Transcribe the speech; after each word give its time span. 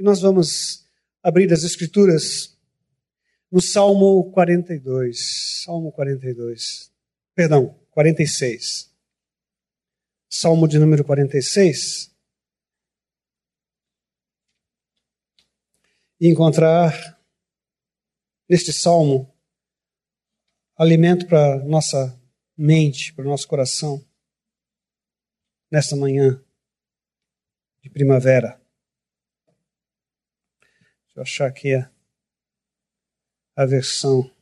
E 0.00 0.02
nós 0.02 0.22
vamos 0.22 0.88
abrir 1.22 1.52
as 1.52 1.62
Escrituras 1.62 2.58
no 3.52 3.60
Salmo 3.60 4.32
42. 4.32 5.62
Salmo 5.62 5.92
42. 5.92 6.90
Perdão, 7.34 7.78
46. 7.90 8.90
Salmo 10.26 10.66
de 10.66 10.78
número 10.78 11.04
46. 11.04 12.10
E 16.18 16.28
encontrar 16.28 17.20
neste 18.48 18.72
salmo 18.72 19.30
alimento 20.78 21.26
para 21.26 21.62
nossa 21.66 22.18
mente, 22.56 23.12
para 23.12 23.26
o 23.26 23.28
nosso 23.28 23.46
coração, 23.46 24.02
nesta 25.70 25.94
manhã 25.94 26.42
de 27.82 27.90
primavera. 27.90 28.59
Deixa 31.20 31.44
achar 31.44 31.48
aqui 31.48 31.74
a, 31.74 31.90
a 33.54 33.66
versão. 33.66 34.34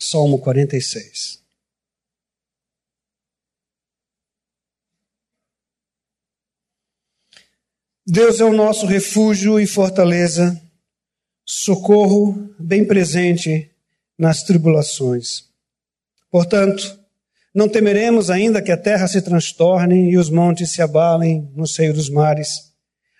Salmo 0.00 0.40
46. 0.40 1.44
Deus 8.04 8.40
é 8.40 8.44
o 8.44 8.52
nosso 8.52 8.86
refúgio 8.86 9.60
e 9.60 9.66
fortaleza, 9.68 10.60
socorro 11.46 12.52
bem 12.58 12.84
presente 12.84 13.72
nas 14.18 14.42
tribulações. 14.42 15.48
Portanto, 16.28 16.99
não 17.54 17.68
temeremos 17.68 18.30
ainda 18.30 18.62
que 18.62 18.70
a 18.70 18.76
terra 18.76 19.08
se 19.08 19.20
transtorne 19.20 20.10
e 20.10 20.16
os 20.16 20.30
montes 20.30 20.70
se 20.70 20.80
abalem 20.80 21.50
no 21.54 21.66
seio 21.66 21.92
dos 21.92 22.08
mares, 22.08 22.48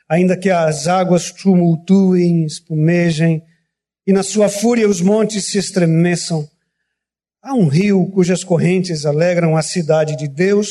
ainda 0.09 0.37
que 0.37 0.51
as 0.51 0.87
águas 0.87 1.33
tumultuem, 1.33 2.45
espumejem 2.45 3.43
e 4.07 4.13
na 4.13 4.23
sua 4.23 4.49
fúria 4.49 4.89
os 4.89 5.01
montes 5.01 5.47
se 5.47 5.59
estremeçam. 5.59 6.49
Há 7.43 7.55
um 7.55 7.67
rio 7.67 8.11
cujas 8.11 8.45
correntes 8.45 9.05
alegram 9.05 9.57
a 9.57 9.63
cidade 9.63 10.17
de 10.17 10.29
Deus, 10.29 10.69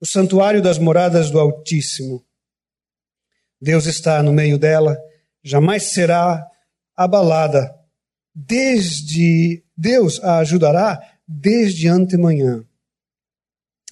o 0.00 0.06
santuário 0.06 0.60
das 0.60 0.78
moradas 0.78 1.30
do 1.30 1.38
Altíssimo. 1.38 2.24
Deus 3.60 3.86
está 3.86 4.22
no 4.22 4.32
meio 4.32 4.58
dela, 4.58 4.98
jamais 5.42 5.92
será 5.92 6.46
abalada. 6.96 7.74
Desde 8.34 9.62
Deus 9.76 10.22
a 10.22 10.38
ajudará 10.38 11.00
desde 11.32 11.86
antemanhã. 11.86 12.64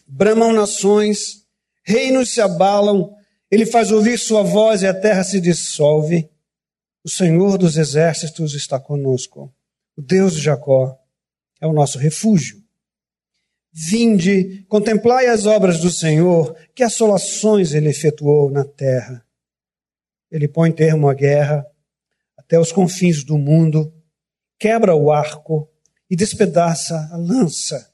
Bramam 0.05 0.53
nações, 0.53 1.47
reinos 1.85 2.35
se 2.35 2.41
abalam, 2.41 3.15
ele 3.49 3.65
faz 3.65 3.93
ouvir 3.93 4.19
sua 4.19 4.43
voz 4.43 4.83
e 4.83 4.87
a 4.87 4.93
terra 4.93 5.23
se 5.23 5.41
dissolve. 5.41 6.29
O 7.05 7.09
Senhor 7.09 7.57
dos 7.57 7.77
exércitos 7.77 8.55
está 8.55 8.81
conosco. 8.81 9.55
O 9.97 10.03
Deus 10.03 10.35
de 10.35 10.41
Jacó 10.41 10.99
é 11.61 11.67
o 11.67 11.73
nosso 11.73 11.97
refúgio. 11.97 12.61
Vinde, 13.73 14.65
contemplai 14.69 15.27
as 15.27 15.47
obras 15.47 15.79
do 15.79 15.91
Senhor, 15.91 16.57
que 16.75 16.83
assolações 16.83 17.73
ele 17.73 17.89
efetuou 17.89 18.51
na 18.51 18.65
terra. 18.65 19.25
Ele 20.31 20.49
põe 20.49 20.73
termo 20.73 21.09
à 21.09 21.15
guerra 21.15 21.65
até 22.37 22.59
os 22.59 22.73
confins 22.73 23.23
do 23.23 23.39
mundo, 23.39 23.93
quebra 24.59 24.95
o 24.95 25.13
arco, 25.13 25.71
e 26.11 26.17
despedaça 26.17 27.09
a 27.13 27.17
lança, 27.17 27.93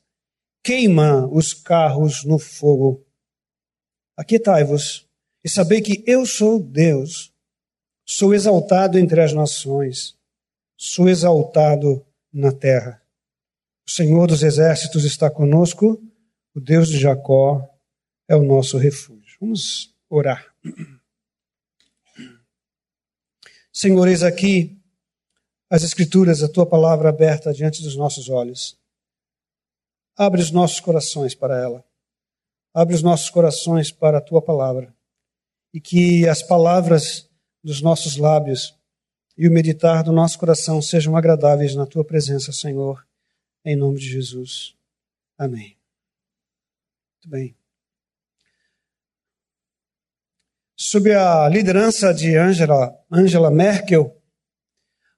queima 0.62 1.26
os 1.26 1.52
carros 1.52 2.24
no 2.24 2.38
fogo. 2.38 3.04
Aquietai-vos 4.16 5.08
e 5.44 5.48
sabei 5.48 5.82
que 5.82 6.02
eu 6.06 6.24
sou 6.24 6.58
Deus, 6.58 7.32
sou 8.06 8.34
exaltado 8.34 8.98
entre 8.98 9.20
as 9.20 9.32
nações, 9.32 10.16
sou 10.76 11.08
exaltado 11.08 12.06
na 12.32 12.52
terra. 12.52 13.02
O 13.86 13.90
Senhor 13.90 14.26
dos 14.26 14.42
exércitos 14.42 15.04
está 15.04 15.30
conosco, 15.30 16.02
o 16.54 16.60
Deus 16.60 16.88
de 16.88 16.98
Jacó 16.98 17.68
é 18.28 18.34
o 18.36 18.42
nosso 18.42 18.78
refúgio. 18.78 19.36
Vamos 19.40 19.94
orar. 20.08 20.54
Senhor, 23.72 24.06
eis 24.06 24.22
aqui 24.22 24.80
as 25.74 25.82
Escrituras, 25.82 26.40
a 26.40 26.48
tua 26.48 26.64
palavra 26.64 27.08
aberta 27.08 27.52
diante 27.52 27.82
dos 27.82 27.96
nossos 27.96 28.28
olhos. 28.28 28.78
Abre 30.16 30.40
os 30.40 30.52
nossos 30.52 30.78
corações 30.78 31.34
para 31.34 31.60
ela. 31.60 31.84
Abre 32.72 32.94
os 32.94 33.02
nossos 33.02 33.28
corações 33.28 33.90
para 33.90 34.18
a 34.18 34.20
tua 34.20 34.40
palavra. 34.40 34.94
E 35.72 35.80
que 35.80 36.28
as 36.28 36.44
palavras 36.44 37.28
dos 37.60 37.82
nossos 37.82 38.16
lábios 38.16 38.78
e 39.36 39.48
o 39.48 39.50
meditar 39.50 40.04
do 40.04 40.12
nosso 40.12 40.38
coração 40.38 40.80
sejam 40.80 41.16
agradáveis 41.16 41.74
na 41.74 41.84
tua 41.84 42.04
presença, 42.04 42.52
Senhor, 42.52 43.04
em 43.64 43.74
nome 43.74 43.98
de 43.98 44.08
Jesus. 44.08 44.76
Amém. 45.36 45.76
Muito 47.14 47.30
bem. 47.30 47.56
Sob 50.76 51.12
a 51.12 51.48
liderança 51.48 52.14
de 52.14 52.36
Angela, 52.36 52.96
Angela 53.10 53.50
Merkel, 53.50 54.16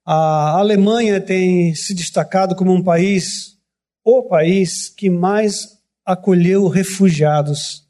a 0.07 0.59
Alemanha 0.61 1.21
tem 1.21 1.75
se 1.75 1.93
destacado 1.93 2.55
como 2.55 2.73
um 2.73 2.83
país, 2.83 3.59
o 4.05 4.23
país 4.23 4.89
que 4.89 5.11
mais 5.11 5.81
acolheu 6.05 6.69
refugiados 6.69 7.85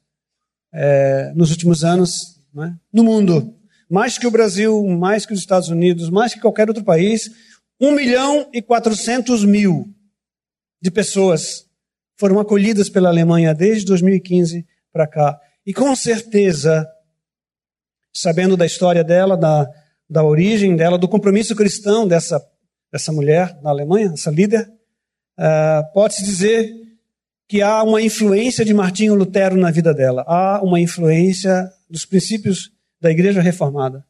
é, 0.72 1.30
nos 1.34 1.50
últimos 1.50 1.84
anos 1.84 2.40
é? 2.58 2.72
no 2.90 3.04
mundo. 3.04 3.54
Mais 3.90 4.16
que 4.16 4.26
o 4.26 4.30
Brasil, 4.30 4.82
mais 4.88 5.26
que 5.26 5.34
os 5.34 5.40
Estados 5.40 5.68
Unidos, 5.68 6.08
mais 6.08 6.32
que 6.32 6.40
qualquer 6.40 6.68
outro 6.68 6.82
país. 6.82 7.30
1 7.78 7.92
milhão 7.92 8.48
e 8.50 8.62
400 8.62 9.44
mil 9.44 9.94
de 10.80 10.90
pessoas 10.90 11.66
foram 12.16 12.40
acolhidas 12.40 12.88
pela 12.88 13.10
Alemanha 13.10 13.54
desde 13.54 13.84
2015 13.84 14.66
para 14.90 15.06
cá. 15.06 15.38
E 15.66 15.74
com 15.74 15.94
certeza, 15.94 16.88
sabendo 18.10 18.56
da 18.56 18.64
história 18.64 19.04
dela, 19.04 19.36
da, 19.36 19.70
da 20.08 20.22
origem 20.24 20.76
dela, 20.76 20.98
do 20.98 21.08
compromisso 21.08 21.54
cristão 21.54 22.06
dessa, 22.06 22.44
dessa 22.92 23.12
mulher 23.12 23.58
na 23.62 23.70
Alemanha, 23.70 24.12
essa 24.12 24.30
líder, 24.30 24.68
uh, 25.38 25.92
pode-se 25.92 26.24
dizer 26.24 26.72
que 27.48 27.62
há 27.62 27.82
uma 27.82 28.02
influência 28.02 28.64
de 28.64 28.74
Martinho 28.74 29.14
Lutero 29.14 29.56
na 29.56 29.70
vida 29.70 29.94
dela. 29.94 30.24
Há 30.26 30.60
uma 30.62 30.80
influência 30.80 31.70
dos 31.88 32.04
princípios 32.04 32.72
da 33.00 33.10
igreja 33.10 33.40
reformada, 33.40 34.04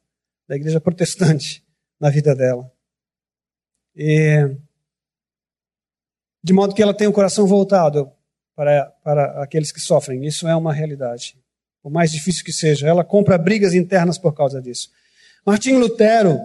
da 0.49 0.57
igreja 0.57 0.81
protestante 0.81 1.63
na 2.01 2.09
vida 2.09 2.35
dela. 2.35 2.71
E, 3.95 4.57
de 6.43 6.53
modo 6.53 6.75
que 6.75 6.83
ela 6.83 6.95
tem 6.95 7.07
o 7.07 7.13
coração 7.13 7.47
voltado 7.47 8.11
para, 8.55 8.87
para 9.03 9.43
aqueles 9.43 9.71
que 9.71 9.81
sofrem. 9.81 10.25
Isso 10.25 10.49
é 10.49 10.57
uma 10.57 10.73
realidade. 10.73 11.37
Por 11.83 11.91
mais 11.91 12.11
difícil 12.11 12.45
que 12.45 12.53
seja, 12.53 12.89
ela 12.89 13.05
compra 13.05 13.37
brigas 13.37 13.75
internas 13.75 14.19
por 14.19 14.33
causa 14.35 14.63
disso. 14.63 14.91
Martinho 15.47 15.79
Lutero, 15.79 16.41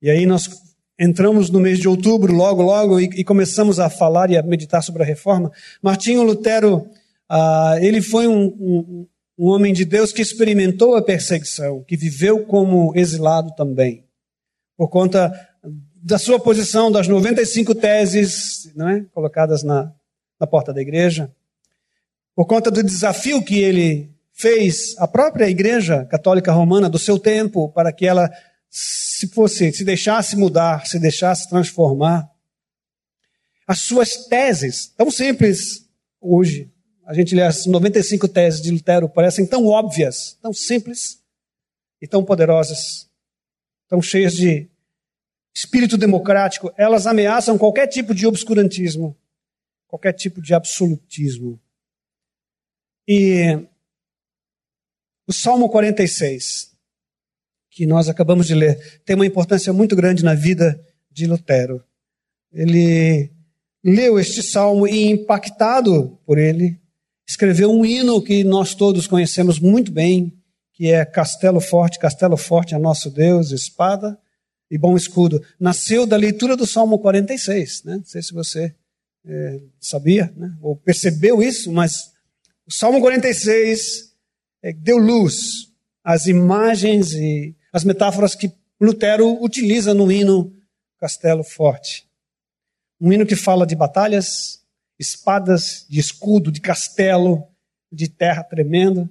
e 0.00 0.08
aí 0.08 0.24
nós 0.24 0.48
entramos 0.98 1.50
no 1.50 1.60
mês 1.60 1.78
de 1.78 1.86
outubro, 1.86 2.32
logo, 2.32 2.62
logo, 2.62 2.98
e, 2.98 3.04
e 3.04 3.22
começamos 3.22 3.78
a 3.78 3.90
falar 3.90 4.30
e 4.30 4.38
a 4.38 4.42
meditar 4.42 4.82
sobre 4.82 5.02
a 5.02 5.06
reforma. 5.06 5.52
Martinho 5.82 6.22
Lutero, 6.22 6.88
ah, 7.28 7.76
ele 7.82 8.00
foi 8.00 8.26
um, 8.26 8.44
um, 8.44 9.06
um 9.38 9.46
homem 9.48 9.74
de 9.74 9.84
Deus 9.84 10.10
que 10.10 10.22
experimentou 10.22 10.96
a 10.96 11.02
perseguição, 11.02 11.84
que 11.84 11.94
viveu 11.94 12.46
como 12.46 12.96
exilado 12.96 13.54
também, 13.54 14.06
por 14.74 14.88
conta 14.88 15.30
da 15.94 16.18
sua 16.18 16.40
posição 16.40 16.90
das 16.90 17.06
95 17.06 17.74
teses 17.74 18.72
não 18.74 18.88
é, 18.88 19.04
colocadas 19.12 19.62
na, 19.62 19.92
na 20.40 20.46
porta 20.46 20.72
da 20.72 20.80
igreja, 20.80 21.30
por 22.34 22.46
conta 22.46 22.70
do 22.70 22.82
desafio 22.82 23.42
que 23.44 23.58
ele 23.58 24.10
fez 24.32 24.96
a 24.98 25.06
própria 25.06 25.48
Igreja 25.48 26.04
Católica 26.06 26.52
Romana 26.52 26.88
do 26.88 26.98
seu 26.98 27.18
tempo 27.18 27.68
para 27.70 27.92
que 27.92 28.06
ela 28.06 28.30
se 28.68 29.28
fosse, 29.28 29.72
se 29.72 29.84
deixasse 29.84 30.36
mudar, 30.36 30.86
se 30.86 30.98
deixasse 30.98 31.48
transformar. 31.48 32.30
As 33.66 33.80
suas 33.80 34.26
teses, 34.26 34.88
tão 34.96 35.10
simples 35.10 35.86
hoje, 36.20 36.70
a 37.04 37.14
gente 37.14 37.34
lê 37.34 37.42
as 37.42 37.66
95 37.66 38.26
teses 38.28 38.62
de 38.62 38.70
Lutero, 38.70 39.08
parecem 39.08 39.46
tão 39.46 39.66
óbvias, 39.66 40.38
tão 40.40 40.52
simples 40.52 41.22
e 42.00 42.06
tão 42.06 42.24
poderosas, 42.24 43.08
tão 43.88 44.00
cheias 44.00 44.32
de 44.32 44.68
espírito 45.54 45.98
democrático, 45.98 46.72
elas 46.76 47.06
ameaçam 47.06 47.58
qualquer 47.58 47.86
tipo 47.86 48.14
de 48.14 48.26
obscurantismo, 48.26 49.16
qualquer 49.86 50.12
tipo 50.14 50.40
de 50.40 50.54
absolutismo. 50.54 51.60
E 53.06 53.66
o 55.32 55.34
Salmo 55.34 55.70
46, 55.70 56.72
que 57.70 57.86
nós 57.86 58.06
acabamos 58.06 58.46
de 58.46 58.54
ler, 58.54 59.00
tem 59.02 59.16
uma 59.16 59.24
importância 59.24 59.72
muito 59.72 59.96
grande 59.96 60.22
na 60.22 60.34
vida 60.34 60.78
de 61.10 61.26
Lutero. 61.26 61.82
Ele 62.52 63.30
leu 63.82 64.20
este 64.20 64.42
salmo 64.42 64.86
e, 64.86 65.06
impactado 65.06 66.18
por 66.26 66.36
ele, 66.36 66.78
escreveu 67.26 67.72
um 67.72 67.82
hino 67.82 68.20
que 68.20 68.44
nós 68.44 68.74
todos 68.74 69.06
conhecemos 69.06 69.58
muito 69.58 69.90
bem, 69.90 70.38
que 70.74 70.88
é 70.88 71.02
Castelo 71.02 71.60
Forte, 71.60 71.98
Castelo 71.98 72.36
Forte 72.36 72.74
é 72.74 72.78
nosso 72.78 73.08
Deus, 73.08 73.52
espada 73.52 74.18
e 74.70 74.76
bom 74.76 74.94
escudo. 74.98 75.42
Nasceu 75.58 76.04
da 76.06 76.16
leitura 76.16 76.58
do 76.58 76.66
Salmo 76.66 76.98
46, 76.98 77.84
né? 77.84 77.96
Não 77.96 78.04
sei 78.04 78.20
se 78.20 78.34
você 78.34 78.74
é, 79.24 79.60
sabia, 79.80 80.30
né? 80.36 80.54
ou 80.60 80.76
percebeu 80.76 81.42
isso, 81.42 81.72
mas 81.72 82.12
o 82.66 82.70
Salmo 82.70 83.00
46 83.00 84.10
é, 84.10 84.11
deu 84.70 84.98
luz 84.98 85.72
às 86.04 86.26
imagens 86.26 87.12
e 87.12 87.56
as 87.72 87.84
metáforas 87.84 88.34
que 88.34 88.52
Lutero 88.80 89.42
utiliza 89.42 89.94
no 89.94 90.10
hino 90.10 90.52
Castelo 90.98 91.42
Forte. 91.42 92.08
Um 93.00 93.12
hino 93.12 93.26
que 93.26 93.34
fala 93.34 93.66
de 93.66 93.74
batalhas, 93.74 94.64
espadas, 94.98 95.86
de 95.88 95.98
escudo, 95.98 96.52
de 96.52 96.60
castelo, 96.60 97.46
de 97.90 98.08
terra 98.08 98.44
tremenda. 98.44 99.08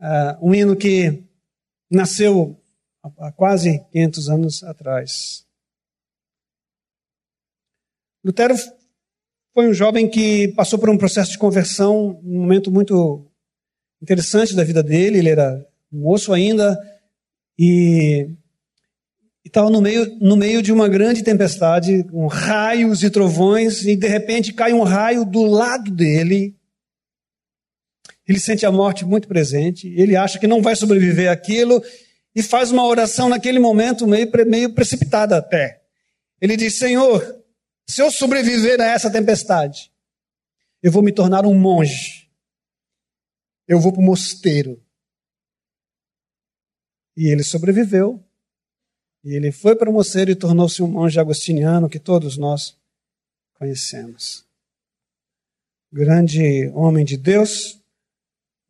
Uh, 0.00 0.48
um 0.48 0.54
hino 0.54 0.76
que 0.76 1.22
nasceu 1.90 2.60
há 3.18 3.32
quase 3.32 3.80
500 3.92 4.28
anos 4.28 4.62
atrás. 4.62 5.46
Lutero 8.24 8.54
foi 9.54 9.68
um 9.68 9.74
jovem 9.74 10.08
que 10.08 10.48
passou 10.48 10.78
por 10.78 10.90
um 10.90 10.98
processo 10.98 11.32
de 11.32 11.38
conversão, 11.38 12.20
um 12.22 12.40
momento 12.40 12.70
muito 12.70 13.27
interessante 14.02 14.54
da 14.54 14.64
vida 14.64 14.82
dele. 14.82 15.18
Ele 15.18 15.30
era 15.30 15.64
moço 15.90 16.32
ainda 16.32 16.78
e 17.58 18.30
estava 19.44 19.70
no 19.70 19.80
meio, 19.80 20.16
no 20.20 20.36
meio 20.36 20.62
de 20.62 20.72
uma 20.72 20.88
grande 20.88 21.22
tempestade, 21.22 22.04
com 22.04 22.26
raios 22.26 23.02
e 23.02 23.10
trovões, 23.10 23.84
e 23.84 23.96
de 23.96 24.06
repente 24.06 24.52
cai 24.52 24.72
um 24.72 24.82
raio 24.82 25.24
do 25.24 25.42
lado 25.42 25.90
dele. 25.90 26.54
Ele 28.26 28.38
sente 28.38 28.66
a 28.66 28.70
morte 28.70 29.04
muito 29.04 29.26
presente, 29.26 29.88
ele 29.96 30.14
acha 30.14 30.38
que 30.38 30.46
não 30.46 30.60
vai 30.60 30.76
sobreviver 30.76 31.30
àquilo, 31.30 31.82
e 32.34 32.42
faz 32.42 32.70
uma 32.70 32.86
oração 32.86 33.28
naquele 33.28 33.58
momento 33.58 34.06
meio, 34.06 34.30
meio 34.46 34.74
precipitada 34.74 35.36
até. 35.36 35.80
Ele 36.40 36.56
diz: 36.56 36.78
Senhor, 36.78 37.36
se 37.86 38.02
eu 38.02 38.10
sobreviver 38.10 38.80
a 38.80 38.86
essa 38.86 39.10
tempestade, 39.10 39.90
eu 40.82 40.92
vou 40.92 41.02
me 41.02 41.10
tornar 41.10 41.46
um 41.46 41.54
monge. 41.54 42.27
Eu 43.68 43.78
vou 43.78 43.92
para 43.92 44.00
o 44.00 44.04
mosteiro. 44.04 44.82
E 47.14 47.28
ele 47.28 47.44
sobreviveu. 47.44 48.24
E 49.22 49.34
ele 49.34 49.52
foi 49.52 49.76
para 49.76 49.90
o 49.90 49.92
mosteiro 49.92 50.30
e 50.30 50.36
tornou-se 50.36 50.82
um 50.82 50.88
monge 50.88 51.20
agostiniano 51.20 51.88
que 51.88 51.98
todos 51.98 52.38
nós 52.38 52.76
conhecemos. 53.54 54.46
Grande 55.92 56.68
homem 56.68 57.04
de 57.04 57.16
Deus, 57.16 57.78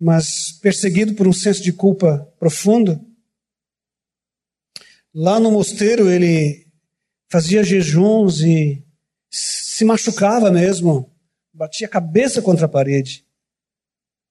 mas 0.01 0.53
perseguido 0.53 1.15
por 1.15 1.29
um 1.29 1.33
senso 1.33 1.63
de 1.63 1.73
culpa 1.73 2.33
profundo. 2.39 3.01
Lá 5.15 5.39
no 5.39 5.51
mosteiro 5.51 6.11
ele 6.11 6.67
fazia 7.31 7.63
jejuns 7.63 8.41
e 8.41 8.83
se 9.31 9.85
machucava 9.85 10.51
mesmo, 10.51 11.13
batia 11.53 11.87
a 11.87 11.91
cabeça 11.91 12.41
contra 12.41 12.67
a 12.67 12.69
parede, 12.69 13.28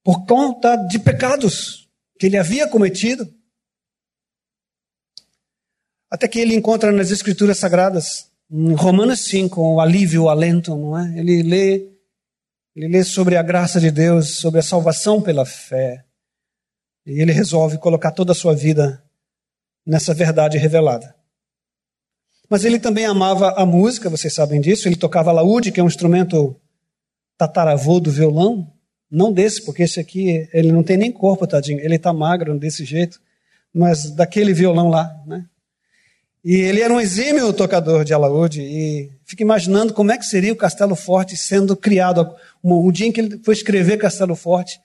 por 0.08 0.24
conta 0.24 0.74
de 0.74 0.98
pecados 0.98 1.86
que 2.18 2.24
ele 2.24 2.38
havia 2.38 2.66
cometido. 2.66 3.30
Até 6.10 6.26
que 6.26 6.38
ele 6.38 6.54
encontra 6.54 6.90
nas 6.90 7.10
Escrituras 7.10 7.58
Sagradas, 7.58 8.32
em 8.50 8.72
Romanos 8.72 9.26
5, 9.26 9.60
o 9.60 9.78
alívio, 9.78 10.22
o 10.22 10.30
alento, 10.30 10.74
não 10.74 10.98
é? 10.98 11.18
Ele 11.18 11.42
lê, 11.42 11.92
ele 12.74 12.88
lê 12.88 13.04
sobre 13.04 13.36
a 13.36 13.42
graça 13.42 13.78
de 13.78 13.90
Deus, 13.90 14.38
sobre 14.38 14.60
a 14.60 14.62
salvação 14.62 15.20
pela 15.20 15.44
fé. 15.44 16.02
E 17.04 17.20
ele 17.20 17.30
resolve 17.30 17.76
colocar 17.76 18.12
toda 18.12 18.32
a 18.32 18.34
sua 18.34 18.54
vida 18.54 19.04
nessa 19.84 20.14
verdade 20.14 20.56
revelada. 20.56 21.14
Mas 22.48 22.64
ele 22.64 22.80
também 22.80 23.04
amava 23.04 23.50
a 23.60 23.66
música, 23.66 24.08
vocês 24.08 24.32
sabem 24.32 24.58
disso. 24.58 24.88
Ele 24.88 24.96
tocava 24.96 25.32
laúde, 25.32 25.70
que 25.70 25.80
é 25.80 25.84
um 25.84 25.86
instrumento 25.86 26.58
tataravô 27.36 28.00
do 28.00 28.10
violão. 28.10 28.72
Não 29.10 29.32
desse, 29.32 29.64
porque 29.64 29.82
esse 29.82 29.98
aqui, 29.98 30.48
ele 30.52 30.70
não 30.70 30.82
tem 30.82 30.96
nem 30.96 31.10
corpo, 31.10 31.46
tadinho. 31.46 31.80
Ele 31.80 31.96
está 31.96 32.12
magro 32.12 32.58
desse 32.58 32.84
jeito. 32.84 33.20
Mas 33.72 34.10
daquele 34.10 34.52
violão 34.52 34.88
lá, 34.88 35.14
né? 35.26 35.44
E 36.44 36.54
ele 36.54 36.80
era 36.80 36.92
um 36.92 37.00
exímio 37.00 37.52
tocador 37.52 38.04
de 38.04 38.14
alaúde 38.14 38.62
e 38.62 39.10
fica 39.24 39.42
imaginando 39.42 39.92
como 39.92 40.12
é 40.12 40.16
que 40.16 40.24
seria 40.24 40.52
o 40.52 40.56
Castelo 40.56 40.94
Forte 40.94 41.36
sendo 41.36 41.76
criado. 41.76 42.34
O 42.62 42.90
dia 42.92 43.06
em 43.06 43.12
que 43.12 43.20
ele 43.20 43.38
foi 43.44 43.54
escrever 43.54 43.98
Castelo 43.98 44.36
Forte 44.36 44.80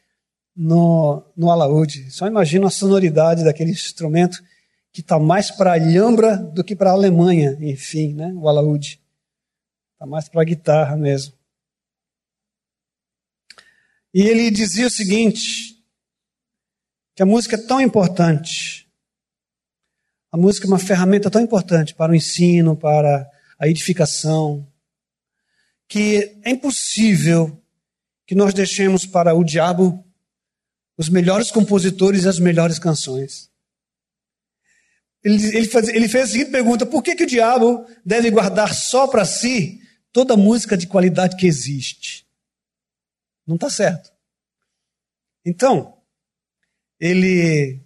no, 0.55 1.23
no 1.37 1.51
alaúde. 1.51 2.09
Só 2.11 2.27
imagina 2.27 2.67
a 2.67 2.71
sonoridade 2.71 3.43
daquele 3.43 3.71
instrumento 3.71 4.43
que 4.91 5.01
está 5.01 5.19
mais 5.19 5.49
para 5.51 5.71
a 5.71 5.73
Alhambra 5.73 6.37
do 6.37 6.63
que 6.63 6.75
para 6.75 6.91
a 6.91 6.93
Alemanha, 6.93 7.57
enfim, 7.61 8.13
né? 8.13 8.33
o 8.35 8.47
alaúde. 8.47 8.99
Está 9.93 10.05
mais 10.05 10.27
para 10.27 10.41
a 10.41 10.45
guitarra 10.45 10.95
mesmo. 10.95 11.33
E 14.13 14.21
ele 14.21 14.51
dizia 14.51 14.87
o 14.87 14.91
seguinte, 14.91 15.83
que 17.15 17.23
a 17.23 17.25
música 17.25 17.55
é 17.55 17.59
tão 17.59 17.81
importante 17.81 18.83
a 20.33 20.37
música 20.37 20.65
é 20.65 20.67
uma 20.67 20.79
ferramenta 20.79 21.29
tão 21.29 21.39
importante 21.39 21.93
para 21.93 22.11
o 22.11 22.15
ensino, 22.15 22.75
para 22.75 23.29
a 23.59 23.67
edificação, 23.67 24.67
que 25.87 26.39
é 26.43 26.49
impossível 26.49 27.61
que 28.25 28.33
nós 28.33 28.51
deixemos 28.51 29.05
para 29.05 29.35
o 29.35 29.43
diabo 29.43 30.03
os 30.97 31.07
melhores 31.07 31.51
compositores 31.51 32.23
e 32.23 32.27
as 32.27 32.39
melhores 32.39 32.79
canções. 32.79 33.51
Ele, 35.23 35.55
ele, 35.55 35.67
faz, 35.67 35.87
ele 35.87 36.09
fez 36.09 36.23
a 36.23 36.31
seguinte 36.31 36.49
pergunta: 36.49 36.83
por 36.83 37.03
que, 37.03 37.15
que 37.15 37.25
o 37.25 37.27
diabo 37.27 37.85
deve 38.03 38.31
guardar 38.31 38.73
só 38.73 39.05
para 39.05 39.25
si 39.25 39.81
toda 40.11 40.35
música 40.35 40.75
de 40.75 40.87
qualidade 40.87 41.37
que 41.37 41.45
existe? 41.45 42.25
Não 43.45 43.55
está 43.55 43.69
certo. 43.69 44.11
Então, 45.45 45.93
ele 46.99 47.81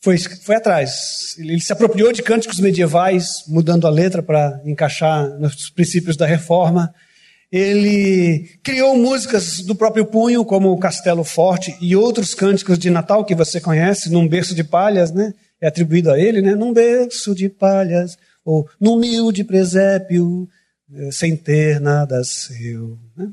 foi, 0.00 0.16
foi 0.18 0.56
atrás. 0.56 1.36
Ele 1.38 1.60
se 1.60 1.72
apropriou 1.72 2.12
de 2.12 2.22
cânticos 2.22 2.60
medievais, 2.60 3.44
mudando 3.48 3.86
a 3.86 3.90
letra 3.90 4.22
para 4.22 4.60
encaixar 4.64 5.28
nos 5.38 5.70
princípios 5.70 6.16
da 6.16 6.26
reforma. 6.26 6.94
Ele 7.50 8.58
criou 8.62 8.96
músicas 8.96 9.60
do 9.60 9.74
próprio 9.74 10.06
punho, 10.06 10.44
como 10.44 10.70
o 10.70 10.78
Castelo 10.78 11.24
Forte 11.24 11.76
e 11.80 11.96
outros 11.96 12.34
cânticos 12.34 12.78
de 12.78 12.90
Natal 12.90 13.24
que 13.24 13.34
você 13.34 13.60
conhece, 13.60 14.10
num 14.10 14.28
berço 14.28 14.54
de 14.54 14.62
palhas, 14.62 15.10
né? 15.10 15.32
É 15.60 15.66
atribuído 15.66 16.12
a 16.12 16.18
ele, 16.18 16.40
né? 16.40 16.54
Num 16.54 16.72
berço 16.72 17.34
de 17.34 17.48
palhas, 17.48 18.16
ou 18.44 18.68
num 18.78 18.92
humilde 18.92 19.42
presépio, 19.44 20.48
eh, 20.94 21.10
sem 21.10 21.36
ter 21.36 21.80
nada 21.80 22.22
seu. 22.22 22.98
Né? 23.16 23.30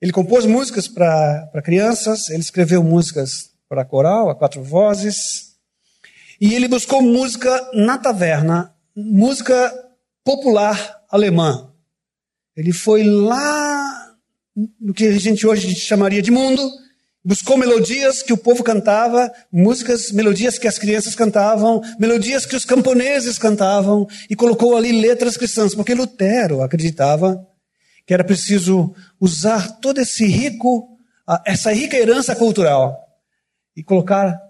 Ele 0.00 0.12
compôs 0.12 0.44
músicas 0.44 0.86
para 0.86 1.62
crianças, 1.64 2.28
ele 2.28 2.40
escreveu 2.40 2.82
músicas 2.82 3.50
para 3.68 3.84
coral, 3.84 4.28
a 4.28 4.34
quatro 4.34 4.62
vozes, 4.62 5.56
e 6.40 6.54
ele 6.54 6.68
buscou 6.68 7.00
música 7.00 7.70
na 7.72 7.96
taverna, 7.96 8.74
música 8.94 9.72
popular 10.22 11.02
alemã. 11.10 11.70
Ele 12.54 12.72
foi 12.72 13.04
lá 13.04 14.14
no 14.80 14.92
que 14.92 15.06
a 15.06 15.18
gente 15.18 15.46
hoje 15.46 15.74
chamaria 15.74 16.20
de 16.20 16.30
mundo, 16.30 16.62
buscou 17.24 17.56
melodias 17.56 18.22
que 18.22 18.32
o 18.32 18.36
povo 18.36 18.62
cantava, 18.62 19.32
músicas, 19.50 20.12
melodias 20.12 20.58
que 20.58 20.68
as 20.68 20.78
crianças 20.78 21.14
cantavam, 21.14 21.82
melodias 21.98 22.46
que 22.46 22.54
os 22.54 22.64
camponeses 22.64 23.38
cantavam, 23.38 24.06
e 24.28 24.36
colocou 24.36 24.76
ali 24.76 24.92
letras 24.92 25.36
cristãs, 25.36 25.74
porque 25.74 25.94
Lutero 25.94 26.62
acreditava 26.62 27.46
que 28.06 28.14
era 28.14 28.24
preciso 28.24 28.94
usar 29.20 29.80
todo 29.80 30.00
esse 30.00 30.24
rico, 30.26 30.96
essa 31.44 31.72
rica 31.72 31.96
herança 31.96 32.36
cultural 32.36 33.04
e 33.76 33.82
colocar 33.82 34.40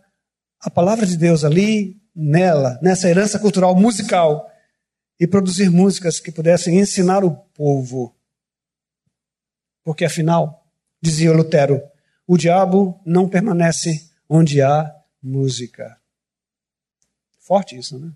a 0.61 0.71
palavra 0.71 1.07
de 1.07 1.17
Deus 1.17 1.43
ali, 1.43 2.01
nela, 2.15 2.79
nessa 2.83 3.09
herança 3.09 3.39
cultural 3.39 3.75
musical, 3.75 4.51
e 5.19 5.27
produzir 5.27 5.71
músicas 5.71 6.21
que 6.21 6.31
pudessem 6.31 6.79
ensinar 6.79 7.25
o 7.25 7.31
povo. 7.31 8.15
Porque 9.83 10.05
afinal, 10.05 10.67
dizia 11.01 11.33
Lutero, 11.33 11.81
o 12.27 12.37
diabo 12.37 13.01
não 13.07 13.29
permanece 13.29 14.11
onde 14.29 14.61
há 14.61 14.95
música. 15.23 15.99
Forte 17.39 17.79
isso, 17.79 17.99
né? 17.99 18.13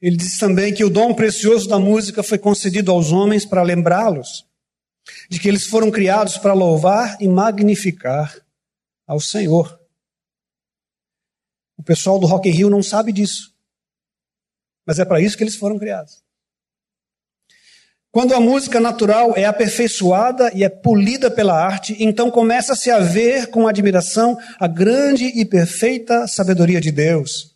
Ele 0.00 0.16
diz 0.16 0.38
também 0.38 0.74
que 0.74 0.84
o 0.84 0.90
dom 0.90 1.14
precioso 1.14 1.68
da 1.68 1.78
música 1.78 2.22
foi 2.22 2.38
concedido 2.38 2.90
aos 2.92 3.12
homens 3.12 3.44
para 3.46 3.62
lembrá-los 3.62 4.46
de 5.28 5.38
que 5.38 5.48
eles 5.48 5.66
foram 5.66 5.90
criados 5.90 6.36
para 6.36 6.52
louvar 6.52 7.16
e 7.20 7.28
magnificar 7.28 8.36
ao 9.06 9.20
Senhor. 9.20 9.80
O 11.76 11.82
pessoal 11.82 12.18
do 12.18 12.26
Rock 12.26 12.48
in 12.48 12.52
Rio 12.52 12.70
não 12.70 12.82
sabe 12.82 13.12
disso. 13.12 13.54
Mas 14.84 14.98
é 14.98 15.04
para 15.04 15.20
isso 15.20 15.36
que 15.36 15.44
eles 15.44 15.56
foram 15.56 15.78
criados. 15.78 16.24
Quando 18.10 18.34
a 18.34 18.40
música 18.40 18.80
natural 18.80 19.34
é 19.36 19.44
aperfeiçoada 19.44 20.50
e 20.54 20.64
é 20.64 20.68
polida 20.68 21.30
pela 21.30 21.52
arte, 21.52 21.94
então 22.00 22.30
começa-se 22.30 22.90
a 22.90 22.98
ver 22.98 23.48
com 23.48 23.68
admiração 23.68 24.38
a 24.58 24.66
grande 24.66 25.26
e 25.26 25.44
perfeita 25.44 26.26
sabedoria 26.26 26.80
de 26.80 26.90
Deus. 26.90 27.55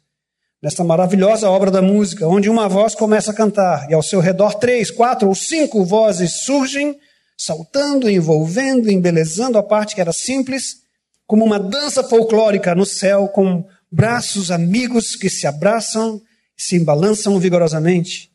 Nesta 0.62 0.85
maravilhosa 0.85 1.49
obra 1.49 1.71
da 1.71 1.81
música, 1.81 2.29
onde 2.29 2.50
uma 2.50 2.69
voz 2.69 2.95
começa 2.95 3.31
a 3.31 3.35
cantar 3.35 3.90
e 3.90 3.95
ao 3.95 4.02
seu 4.02 4.21
redor 4.21 4.55
três, 4.57 4.90
quatro 4.90 5.26
ou 5.26 5.35
cinco 5.35 5.87
vozes 5.87 6.43
surgem, 6.43 6.99
saltando, 7.35 8.11
envolvendo, 8.11 8.90
embelezando 8.90 9.57
a 9.57 9.62
parte 9.62 9.95
que 9.95 10.02
era 10.02 10.12
simples, 10.12 10.83
como 11.26 11.47
uma 11.47 11.59
dança 11.59 12.05
folclórica 12.05 12.75
no 12.75 12.85
céu, 12.85 13.26
com 13.29 13.67
braços 13.90 14.50
amigos 14.50 15.17
que 15.17 15.31
se 15.31 15.47
abraçam 15.47 16.21
e 16.59 16.62
se 16.62 16.76
embalançam 16.76 17.38
vigorosamente. 17.38 18.31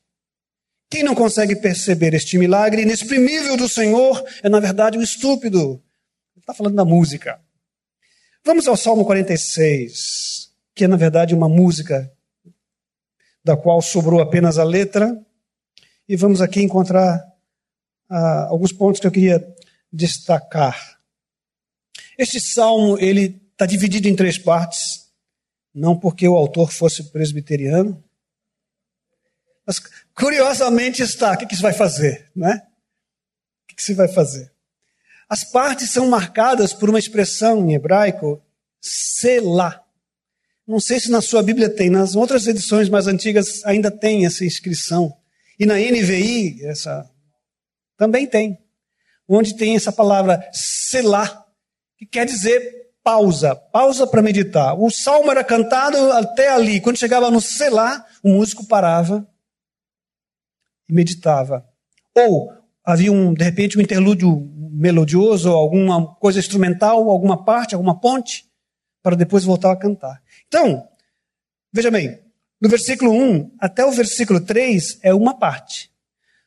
Quem 0.90 1.04
não 1.04 1.14
consegue 1.14 1.56
perceber 1.56 2.16
este 2.16 2.40
milagre 2.40 2.82
inexprimível 2.82 3.56
do 3.56 3.70
Senhor 3.70 4.26
é, 4.42 4.50
na 4.50 4.60
verdade, 4.60 4.98
um 4.98 5.02
estúpido. 5.04 5.80
Ele 6.36 6.42
está 6.42 6.56
falando 6.56 6.76
da 6.76 6.86
música. 6.86 7.40
Vamos 8.44 8.68
ao 8.68 8.76
Salmo 8.76 9.06
46, 9.06 10.50
que 10.74 10.86
é, 10.86 10.88
na 10.88 10.98
verdade, 10.98 11.36
uma 11.36 11.50
música 11.50 12.12
da 13.46 13.56
qual 13.56 13.80
sobrou 13.80 14.20
apenas 14.20 14.58
a 14.58 14.64
letra. 14.64 15.16
E 16.10 16.16
vamos 16.16 16.42
aqui 16.42 16.64
encontrar 16.64 17.24
ah, 18.10 18.48
alguns 18.50 18.72
pontos 18.72 19.00
que 19.00 19.06
eu 19.06 19.12
queria 19.12 19.56
destacar. 19.94 21.00
Este 22.18 22.42
salmo 22.42 22.98
ele 23.00 23.40
está 23.52 23.68
dividido 23.68 24.08
em 24.08 24.16
três 24.16 24.40
partes, 24.40 25.12
não 25.74 25.98
porque 25.98 26.28
o 26.28 26.36
autor 26.36 26.72
fosse 26.72 27.04
presbiteriano, 27.12 28.04
mas 29.66 29.80
curiosamente 30.16 31.04
está. 31.04 31.34
O 31.34 31.38
que, 31.38 31.46
que 31.46 31.56
você 31.56 31.62
vai 31.62 31.74
fazer? 31.74 32.32
Né? 32.36 32.64
O 33.64 33.68
que, 33.68 33.76
que 33.76 33.84
você 33.84 33.94
vai 33.94 34.08
fazer? 34.08 34.52
As 35.30 35.44
partes 35.44 35.92
são 35.92 36.10
marcadas 36.10 36.74
por 36.74 36.90
uma 36.90 37.00
expressão 37.00 37.70
em 37.70 37.74
hebraico, 37.74 38.42
selá. 38.82 39.85
Não 40.68 40.80
sei 40.80 41.00
se 41.00 41.12
na 41.12 41.22
sua 41.22 41.44
Bíblia 41.44 41.70
tem, 41.70 41.90
nas 41.90 42.16
outras 42.16 42.48
edições 42.48 42.90
mais 42.90 43.08
antigas 43.08 43.64
ainda 43.66 43.92
tem 43.92 44.26
essa 44.26 44.44
inscrição. 44.44 45.16
E 45.60 45.66
na 45.66 45.76
NVI, 45.76 46.66
essa 46.66 47.10
também 47.98 48.26
tem. 48.26 48.58
Onde 49.28 49.56
tem 49.56 49.76
essa 49.76 49.92
palavra 49.92 50.48
selá, 50.52 51.46
que 51.98 52.06
quer 52.06 52.26
dizer 52.26 52.86
pausa, 53.04 53.56
pausa 53.56 54.08
para 54.08 54.22
meditar. 54.22 54.76
O 54.80 54.90
salmo 54.90 55.30
era 55.30 55.44
cantado 55.44 56.12
até 56.14 56.50
ali. 56.50 56.82
Quando 56.82 56.98
chegava 56.98 57.30
no 57.30 57.40
selá, 57.40 58.04
o 58.24 58.30
músico 58.30 58.66
parava 58.66 59.28
e 60.90 60.94
meditava. 60.94 61.64
Ou 62.16 62.52
havia 62.84 63.12
um, 63.12 63.34
de 63.34 63.44
repente, 63.44 63.78
um 63.78 63.82
interlúdio 63.82 64.52
melodioso, 64.72 65.52
alguma 65.52 66.16
coisa 66.16 66.40
instrumental, 66.40 67.10
alguma 67.10 67.46
parte, 67.46 67.76
alguma 67.76 68.00
ponte, 68.00 68.46
para 69.02 69.16
depois 69.16 69.44
voltar 69.44 69.72
a 69.72 69.76
cantar. 69.76 70.22
Então, 70.48 70.88
veja 71.72 71.92
bem, 71.92 72.20
do 72.62 72.70
versículo 72.70 73.12
1 73.12 73.56
até 73.60 73.86
o 73.86 73.92
versículo 73.92 74.40
3 74.40 75.00
é 75.02 75.14
uma 75.14 75.38
parte. 75.38 75.92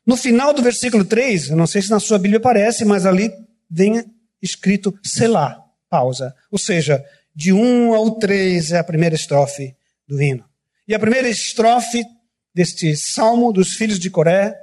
No 0.06 0.16
final 0.16 0.54
do 0.54 0.62
versículo 0.62 1.04
3, 1.04 1.50
eu 1.50 1.56
não 1.56 1.66
sei 1.66 1.82
se 1.82 1.90
na 1.90 2.00
sua 2.00 2.18
Bíblia 2.18 2.38
aparece, 2.38 2.84
mas 2.84 3.04
ali 3.04 3.30
vem 3.70 4.04
escrito 4.40 4.98
Selá, 5.04 5.62
pausa. 5.90 6.34
Ou 6.50 6.58
seja, 6.58 7.04
de 7.34 7.52
1 7.52 7.94
ao 7.94 8.12
3 8.12 8.72
é 8.72 8.78
a 8.78 8.84
primeira 8.84 9.14
estrofe 9.14 9.76
do 10.06 10.20
hino. 10.20 10.44
E 10.86 10.94
a 10.94 10.98
primeira 10.98 11.28
estrofe 11.28 12.02
deste 12.54 12.96
salmo 12.96 13.52
dos 13.52 13.74
filhos 13.74 13.98
de 13.98 14.08
Coré, 14.08 14.58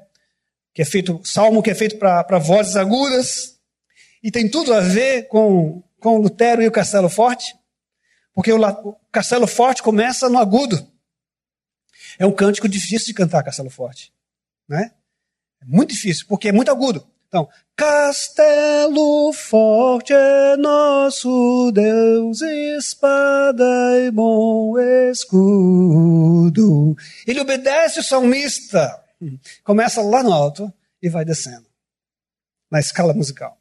que 0.73 0.81
é 0.81 0.85
feito, 0.85 1.21
salmo 1.23 1.61
que 1.61 1.69
é 1.69 1.75
feito 1.75 1.97
para 1.97 2.39
vozes 2.39 2.75
agudas, 2.75 3.59
e 4.23 4.31
tem 4.31 4.49
tudo 4.49 4.73
a 4.73 4.81
ver 4.81 5.27
com, 5.27 5.83
com 5.99 6.17
Lutero 6.17 6.63
e 6.63 6.67
o 6.67 6.71
Castelo 6.71 7.07
Forte, 7.07 7.55
porque 8.35 8.51
o, 8.51 8.59
o 8.61 8.95
Castelo 9.11 9.47
Forte 9.47 9.81
começa 9.81 10.29
no 10.29 10.37
agudo. 10.37 10.85
É 12.19 12.25
um 12.25 12.31
cântico 12.31 12.67
difícil 12.67 13.07
de 13.07 13.13
cantar, 13.13 13.41
Castelo 13.43 13.69
Forte. 13.69 14.13
Né? 14.67 14.91
É 15.61 15.65
muito 15.65 15.91
difícil, 15.91 16.25
porque 16.27 16.49
é 16.49 16.51
muito 16.51 16.69
agudo. 16.69 17.07
Então, 17.27 17.49
Castelo 17.75 19.33
forte 19.33 20.13
é 20.13 20.55
nosso 20.55 21.71
Deus, 21.73 22.41
espada 22.41 23.65
e 23.99 24.11
bom 24.11 24.79
escudo. 25.09 26.95
Ele 27.27 27.41
obedece 27.41 27.99
o 27.99 28.03
salmista. 28.03 29.03
Começa 29.63 30.01
lá 30.01 30.23
no 30.23 30.31
alto 30.31 30.73
e 31.01 31.09
vai 31.09 31.25
descendo 31.25 31.65
na 32.71 32.79
escala 32.79 33.13
musical. 33.13 33.59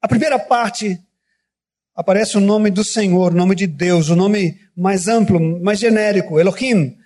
A 0.00 0.08
primeira 0.08 0.38
parte 0.38 1.00
aparece 2.00 2.38
o 2.38 2.40
nome 2.40 2.70
do 2.70 2.82
Senhor, 2.82 3.30
o 3.30 3.36
nome 3.36 3.54
de 3.54 3.66
Deus, 3.66 4.08
o 4.08 4.16
nome 4.16 4.58
mais 4.74 5.06
amplo, 5.06 5.38
mais 5.60 5.78
genérico, 5.78 6.40
Elohim. 6.40 6.96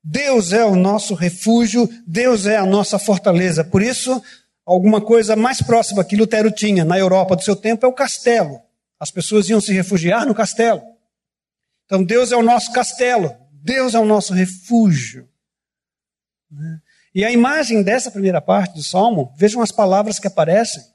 Deus 0.00 0.52
é 0.52 0.64
o 0.64 0.76
nosso 0.76 1.12
refúgio, 1.12 1.90
Deus 2.06 2.46
é 2.46 2.56
a 2.56 2.64
nossa 2.64 2.96
fortaleza. 2.96 3.64
Por 3.64 3.82
isso, 3.82 4.22
alguma 4.64 5.00
coisa 5.00 5.34
mais 5.34 5.60
próxima 5.60 6.04
que 6.04 6.14
Lutero 6.14 6.52
tinha 6.52 6.84
na 6.84 6.96
Europa 6.96 7.34
do 7.34 7.42
seu 7.42 7.56
tempo 7.56 7.84
é 7.84 7.88
o 7.88 7.92
castelo. 7.92 8.60
As 9.00 9.10
pessoas 9.10 9.48
iam 9.48 9.60
se 9.60 9.72
refugiar 9.72 10.24
no 10.24 10.36
castelo. 10.36 10.82
Então 11.86 12.04
Deus 12.04 12.30
é 12.30 12.36
o 12.36 12.42
nosso 12.42 12.72
castelo, 12.72 13.34
Deus 13.50 13.92
é 13.92 13.98
o 13.98 14.04
nosso 14.04 14.32
refúgio. 14.32 15.28
Né? 16.48 16.78
E 17.12 17.24
a 17.24 17.32
imagem 17.32 17.82
dessa 17.82 18.08
primeira 18.08 18.40
parte 18.40 18.74
do 18.74 18.84
salmo, 18.84 19.34
vejam 19.36 19.60
as 19.60 19.72
palavras 19.72 20.20
que 20.20 20.28
aparecem. 20.28 20.93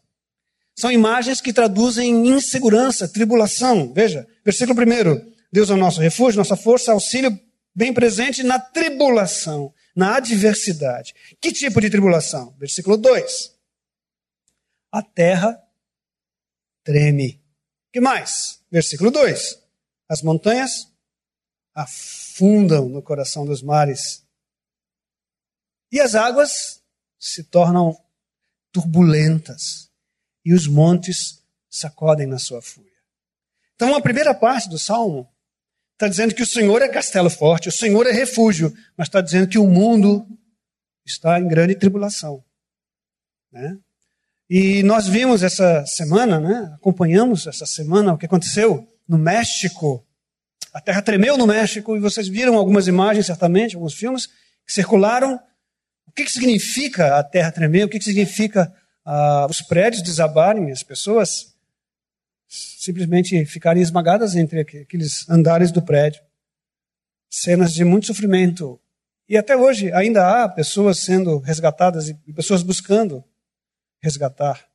São 0.80 0.90
imagens 0.90 1.42
que 1.42 1.52
traduzem 1.52 2.26
insegurança, 2.26 3.06
tribulação. 3.06 3.92
Veja, 3.92 4.26
versículo 4.46 4.80
1: 4.80 5.34
Deus 5.52 5.70
é 5.70 5.74
o 5.74 5.78
nosso 5.78 6.00
refúgio, 6.00 6.38
nossa 6.38 6.56
força, 6.56 6.94
auxílio 6.94 7.38
bem 7.76 7.94
presente 7.94 8.44
na 8.44 8.58
tribulação, 8.58 9.74
na 9.94 10.16
adversidade. 10.16 11.14
Que 11.42 11.52
tipo 11.52 11.82
de 11.82 11.90
tribulação? 11.90 12.56
Versículo 12.58 12.96
2: 12.96 13.54
a 14.90 15.04
terra 15.04 15.62
treme. 16.82 17.44
que 17.92 18.00
mais? 18.00 18.64
Versículo 18.72 19.12
2. 19.12 19.62
As 20.08 20.22
montanhas 20.22 20.90
afundam 21.76 22.88
no 22.88 23.04
coração 23.04 23.46
dos 23.46 23.62
mares. 23.62 24.26
E 25.92 26.00
as 26.00 26.16
águas 26.16 26.82
se 27.20 27.44
tornam 27.44 28.02
turbulentas. 28.72 29.89
E 30.46 30.54
os 30.54 30.68
montes 30.68 31.44
sacodem 31.70 32.28
na 32.28 32.40
sua 32.40 32.62
fúria. 32.62 32.90
Então, 33.76 33.96
a 33.96 34.02
primeira 34.02 34.34
parte 34.34 34.68
do 34.70 34.80
salmo 34.80 35.28
está 35.94 36.08
dizendo 36.08 36.34
que 36.34 36.44
o 36.44 36.48
Senhor 36.48 36.82
é 36.82 36.88
castelo 36.88 37.30
forte, 37.30 37.70
o 37.70 37.72
Senhor 37.72 38.08
é 38.08 38.12
refúgio, 38.12 38.74
mas 38.98 39.08
está 39.08 39.22
dizendo 39.22 39.48
que 39.48 39.58
o 39.58 39.68
mundo 39.68 40.26
está 41.06 41.40
em 41.40 41.48
grande 41.48 41.76
tribulação. 41.76 42.44
Né? 43.52 43.78
E 44.50 44.82
nós 44.84 45.08
vimos 45.08 45.44
essa 45.44 45.86
semana, 45.86 46.40
né, 46.40 46.72
acompanhamos 46.74 47.46
essa 47.46 47.66
semana 47.66 48.14
o 48.14 48.18
que 48.18 48.26
aconteceu 48.26 48.88
no 49.08 49.18
México. 49.18 50.06
A 50.74 50.82
terra 50.82 51.02
tremeu 51.02 51.38
no 51.38 51.46
México 51.46 51.96
e 51.96 52.00
vocês 52.00 52.28
viram 52.28 52.56
algumas 52.56 52.88
imagens, 52.88 53.26
certamente, 53.26 53.76
alguns 53.76 53.94
filmes 53.94 54.28
que 54.66 54.74
circularam. 54.74 55.40
O 56.08 56.12
que, 56.12 56.24
que 56.24 56.32
significa 56.32 57.18
a 57.18 57.24
terra 57.24 57.52
tremer? 57.52 57.86
O 57.86 57.90
que, 57.90 58.00
que 58.00 58.06
significa 58.06 58.74
ah, 59.12 59.48
os 59.50 59.60
prédios 59.60 60.04
desabarem, 60.04 60.72
as 60.72 60.84
pessoas 60.84 61.56
simplesmente 62.48 63.44
ficarem 63.44 63.82
esmagadas 63.82 64.36
entre 64.36 64.60
aqueles 64.60 65.28
andares 65.28 65.72
do 65.72 65.82
prédio? 65.82 66.22
Cenas 67.28 67.74
de 67.74 67.84
muito 67.84 68.06
sofrimento. 68.06 68.80
E 69.28 69.36
até 69.36 69.58
hoje 69.58 69.92
ainda 69.94 70.44
há 70.44 70.48
pessoas 70.48 71.00
sendo 71.00 71.40
resgatadas 71.40 72.10
e 72.10 72.34
pessoas 72.36 72.62
buscando 72.62 73.24
resgatar. 74.00 74.70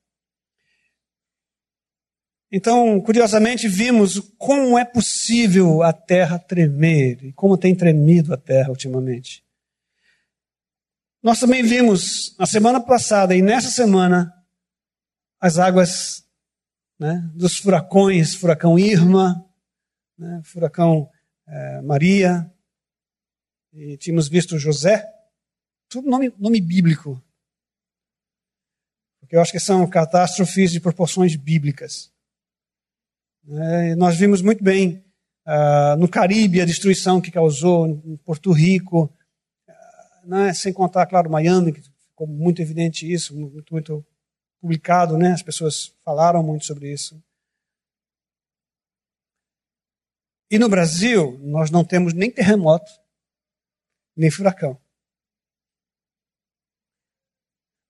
Então, 2.50 3.00
curiosamente, 3.00 3.69
vimos 3.69 4.19
como 4.37 4.76
é 4.76 4.85
possível 4.85 5.81
a 5.81 5.93
terra 5.93 6.41
tremer 6.41 7.25
e 7.25 7.33
como 7.33 7.57
tem 7.57 7.73
tremido 7.73 8.35
a 8.35 8.37
terra 8.37 8.71
ultimamente. 8.71 9.43
Nós 11.25 11.40
também 11.40 11.62
vimos 11.62 12.37
na 12.38 12.45
semana 12.45 12.78
passada 12.78 13.35
e 13.35 13.40
nessa 13.40 13.71
semana 13.71 14.31
as 15.40 15.59
águas 15.59 16.23
né, 16.99 17.26
dos 17.35 17.57
furacões, 17.57 18.35
furacão 18.35 18.78
Irma, 18.78 19.43
né, 20.19 20.43
furacão 20.45 21.09
é, 21.49 21.81
Maria, 21.81 22.52
e 23.73 23.97
tínhamos 23.97 24.28
visto 24.28 24.59
José, 24.59 25.11
tudo 25.88 26.11
nome, 26.11 26.31
nome 26.38 26.61
bíblico, 26.61 27.19
porque 29.19 29.35
eu 29.35 29.40
acho 29.40 29.52
que 29.52 29.59
são 29.59 29.88
catástrofes 29.88 30.73
de 30.73 30.78
proporções 30.78 31.35
bíblicas. 31.37 32.12
É, 33.49 33.95
nós 33.95 34.14
vimos 34.14 34.43
muito 34.43 34.62
bem 34.62 35.02
uh, 35.47 35.97
no 35.99 36.07
Caribe 36.07 36.61
a 36.61 36.66
destruição 36.66 37.19
que 37.19 37.31
causou, 37.31 37.87
em 37.87 38.14
Porto 38.19 38.52
Rico, 38.52 39.11
né, 40.26 40.52
sem 40.52 40.73
contar, 40.73 41.07
claro, 41.07 41.31
Miami, 41.31 41.73
que 41.73 41.83
ficou 41.83 42.26
muito 42.26 42.62
evidente 42.62 43.11
isso, 43.11 43.37
muito, 43.37 43.73
muito 43.73 44.07
publicado, 44.61 45.19
né? 45.19 45.33
As 45.33 45.43
pessoas 45.43 45.95
falaram 46.04 46.43
muito 46.43 46.64
sobre 46.64 46.93
isso. 46.93 47.23
E 50.50 50.59
no 50.59 50.69
Brasil, 50.69 51.38
nós 51.40 51.71
não 51.71 51.85
temos 51.85 52.14
nem 52.14 52.31
terremoto, 52.31 52.90
nem 54.16 54.31
furacão. 54.31 54.81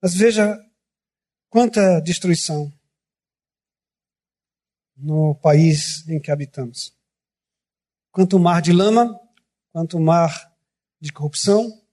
Mas 0.02 0.14
veja 0.14 0.58
quanta 1.48 2.00
destruição 2.00 2.72
no 4.96 5.34
país 5.34 6.06
em 6.08 6.20
que 6.20 6.30
habitamos. 6.30 6.96
Quanto 8.10 8.38
mar 8.38 8.62
de 8.62 8.72
lama, 8.72 9.20
quanto 9.72 10.00
mar 10.00 10.52
de 11.00 11.12
corrupção 11.12 11.83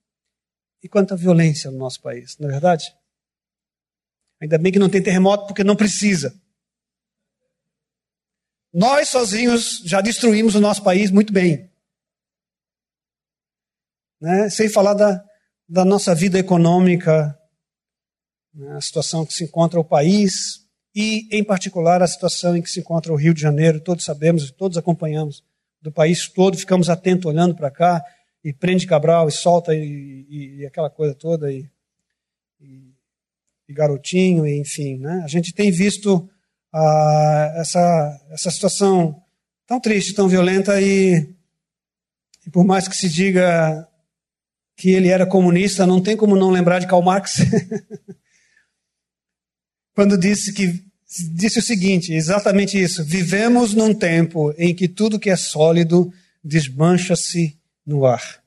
e 0.84 0.90
quanta 0.90 1.16
violência 1.16 1.70
no 1.70 1.78
nosso 1.78 2.02
país, 2.02 2.38
não 2.38 2.50
é 2.50 2.52
verdade? 2.54 2.94
Ainda 4.42 4.58
bem 4.58 4.72
que 4.72 4.80
não 4.80 4.90
tem 4.90 5.04
terremoto 5.04 5.46
porque 5.46 5.64
não 5.64 5.76
precisa. 5.76 6.34
Nós 8.74 9.10
sozinhos 9.10 9.82
já 9.86 10.02
destruímos 10.02 10.56
o 10.56 10.62
nosso 10.62 10.82
país 10.84 11.12
muito 11.12 11.32
bem. 11.32 11.70
Né? 14.20 14.50
Sem 14.50 14.70
falar 14.70 14.94
da, 14.94 15.24
da 15.68 15.86
nossa 15.86 16.16
vida 16.16 16.40
econômica, 16.40 17.38
né? 18.54 18.76
a 18.76 18.82
situação 18.82 19.26
que 19.26 19.34
se 19.34 19.44
encontra 19.44 19.80
o 19.80 19.86
país 19.86 20.66
e, 20.96 21.28
em 21.32 21.44
particular, 21.44 22.02
a 22.02 22.08
situação 22.08 22.56
em 22.56 22.62
que 22.62 22.70
se 22.70 22.80
encontra 22.80 23.12
o 23.14 23.18
Rio 23.18 23.34
de 23.34 23.42
Janeiro. 23.42 23.80
Todos 23.80 24.06
sabemos, 24.06 24.50
todos 24.52 24.78
acompanhamos 24.78 25.44
do 25.82 25.92
país 25.92 26.28
todo, 26.28 26.58
ficamos 26.58 26.90
atentos 26.90 27.26
olhando 27.26 27.56
para 27.56 27.70
cá 27.70 28.04
e 28.44 28.52
prende 28.52 28.88
Cabral 28.88 29.28
e 29.28 29.32
solta 29.32 29.76
e, 29.76 30.26
e, 30.30 30.56
e 30.58 30.66
aquela 30.66 30.90
coisa 30.90 31.14
toda 31.14 31.52
e, 31.52 31.70
e, 32.60 32.92
garotinho, 33.70 34.46
e, 34.46 34.60
enfim, 34.60 34.98
né? 34.98 35.22
A 35.24 35.28
gente 35.28 35.54
tem 35.54 35.72
visto 35.72 36.30
ah, 36.74 37.54
essa 37.58 38.22
essa 38.32 38.52
situação 38.52 39.22
tão 39.66 39.80
triste, 39.80 40.14
tão 40.14 40.28
violenta 40.28 40.82
e, 40.82 41.30
e 42.46 42.50
por 42.52 42.66
mais 42.66 42.88
que 42.88 42.96
se 42.96 43.08
diga 43.08 43.88
que 44.76 44.90
ele 44.90 45.10
era 45.10 45.26
comunista, 45.26 45.86
não 45.86 46.02
tem 46.02 46.18
como 46.18 46.36
não 46.36 46.50
lembrar 46.50 46.80
de 46.80 46.88
Karl 46.88 47.04
Marx. 47.04 47.38
Quando 49.94 50.18
disse 50.18 50.52
que 50.52 50.84
disse 51.34 51.60
o 51.60 51.62
seguinte, 51.62 52.14
exatamente 52.14 52.82
isso: 52.82 53.04
vivemos 53.04 53.74
num 53.74 53.94
tempo 53.94 54.54
em 54.58 54.74
que 54.74 54.88
tudo 54.88 55.20
que 55.20 55.30
é 55.30 55.36
sólido 55.36 56.12
desmancha-se 56.44 57.61
no 57.86 58.06
ar. 58.06 58.42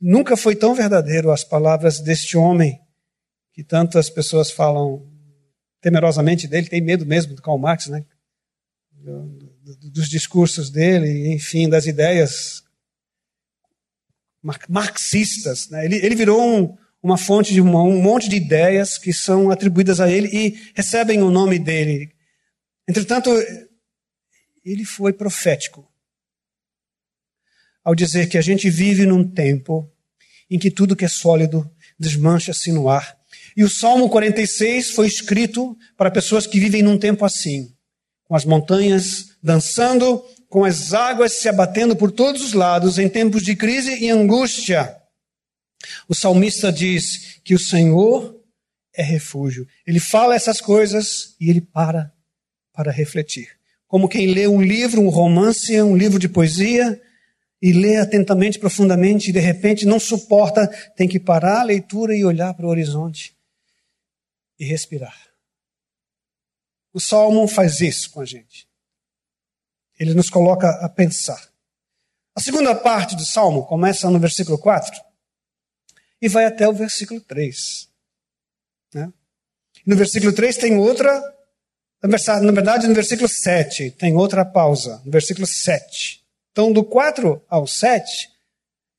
Nunca 0.00 0.36
foi 0.36 0.54
tão 0.54 0.74
verdadeiro 0.74 1.30
as 1.30 1.44
palavras 1.44 2.00
deste 2.00 2.36
homem 2.36 2.80
que 3.52 3.62
tantas 3.62 4.10
pessoas 4.10 4.50
falam 4.50 5.10
temerosamente 5.80 6.48
dele, 6.48 6.68
tem 6.68 6.80
medo 6.80 7.06
mesmo 7.06 7.34
do 7.34 7.42
Karl 7.42 7.58
Marx, 7.58 7.86
né? 7.86 8.04
dos 9.92 10.08
discursos 10.08 10.70
dele, 10.70 11.32
enfim, 11.32 11.68
das 11.68 11.86
ideias 11.86 12.64
marxistas. 14.68 15.68
Né? 15.68 15.84
Ele, 15.84 15.96
ele 15.96 16.14
virou 16.14 16.42
um, 16.42 16.76
uma 17.02 17.16
fonte 17.16 17.52
de 17.52 17.60
uma, 17.60 17.82
um 17.82 18.00
monte 18.00 18.28
de 18.28 18.36
ideias 18.36 18.98
que 18.98 19.12
são 19.12 19.50
atribuídas 19.50 20.00
a 20.00 20.10
ele 20.10 20.28
e 20.32 20.72
recebem 20.74 21.22
o 21.22 21.30
nome 21.30 21.58
dele. 21.58 22.12
Entretanto, 22.88 23.30
ele 24.64 24.84
foi 24.84 25.12
profético 25.12 25.86
ao 27.84 27.94
dizer 27.94 28.28
que 28.28 28.38
a 28.38 28.40
gente 28.40 28.70
vive 28.70 29.04
num 29.04 29.22
tempo 29.22 29.88
em 30.50 30.58
que 30.58 30.70
tudo 30.70 30.96
que 30.96 31.04
é 31.04 31.08
sólido 31.08 31.70
desmancha-se 31.98 32.72
no 32.72 32.88
ar. 32.88 33.16
E 33.56 33.62
o 33.62 33.68
Salmo 33.68 34.08
46 34.08 34.90
foi 34.90 35.06
escrito 35.06 35.76
para 35.96 36.10
pessoas 36.10 36.46
que 36.46 36.58
vivem 36.58 36.82
num 36.82 36.98
tempo 36.98 37.24
assim, 37.24 37.72
com 38.24 38.34
as 38.34 38.44
montanhas 38.44 39.36
dançando, 39.42 40.24
com 40.48 40.64
as 40.64 40.92
águas 40.94 41.32
se 41.32 41.48
abatendo 41.48 41.94
por 41.94 42.10
todos 42.10 42.42
os 42.42 42.52
lados, 42.52 42.98
em 42.98 43.08
tempos 43.08 43.42
de 43.42 43.54
crise 43.54 43.94
e 44.02 44.10
angústia. 44.10 44.96
O 46.08 46.14
salmista 46.14 46.72
diz 46.72 47.40
que 47.44 47.54
o 47.54 47.58
Senhor 47.58 48.40
é 48.94 49.02
refúgio. 49.02 49.66
Ele 49.86 50.00
fala 50.00 50.34
essas 50.34 50.60
coisas 50.60 51.34
e 51.40 51.50
ele 51.50 51.60
para 51.60 52.12
para 52.72 52.90
refletir. 52.90 53.48
Como 53.86 54.08
quem 54.08 54.32
lê 54.32 54.48
um 54.48 54.60
livro, 54.60 55.00
um 55.00 55.08
romance, 55.08 55.80
um 55.80 55.96
livro 55.96 56.18
de 56.18 56.28
poesia, 56.28 57.00
e 57.64 57.72
lê 57.72 57.96
atentamente, 57.96 58.58
profundamente, 58.58 59.30
e 59.30 59.32
de 59.32 59.40
repente 59.40 59.86
não 59.86 59.98
suporta, 59.98 60.68
tem 60.94 61.08
que 61.08 61.18
parar 61.18 61.60
a 61.60 61.64
leitura 61.64 62.14
e 62.14 62.22
olhar 62.22 62.52
para 62.52 62.66
o 62.66 62.68
horizonte 62.68 63.34
e 64.58 64.66
respirar. 64.66 65.18
O 66.92 67.00
salmo 67.00 67.48
faz 67.48 67.80
isso 67.80 68.10
com 68.10 68.20
a 68.20 68.26
gente. 68.26 68.68
Ele 69.98 70.12
nos 70.12 70.28
coloca 70.28 70.68
a 70.84 70.90
pensar. 70.90 71.42
A 72.34 72.40
segunda 72.40 72.74
parte 72.74 73.16
do 73.16 73.24
salmo 73.24 73.64
começa 73.64 74.10
no 74.10 74.18
versículo 74.18 74.58
4 74.58 75.00
e 76.20 76.28
vai 76.28 76.44
até 76.44 76.68
o 76.68 76.72
versículo 76.74 77.18
3. 77.18 77.88
Né? 78.92 79.10
No 79.86 79.96
versículo 79.96 80.34
3 80.34 80.58
tem 80.58 80.76
outra, 80.76 81.18
na 82.02 82.52
verdade, 82.52 82.86
no 82.86 82.94
versículo 82.94 83.26
7 83.26 83.92
tem 83.92 84.14
outra 84.14 84.44
pausa, 84.44 85.00
no 85.02 85.10
versículo 85.10 85.46
7. 85.46 86.23
Então, 86.54 86.72
do 86.72 86.84
4 86.84 87.44
ao 87.48 87.66
7 87.66 88.30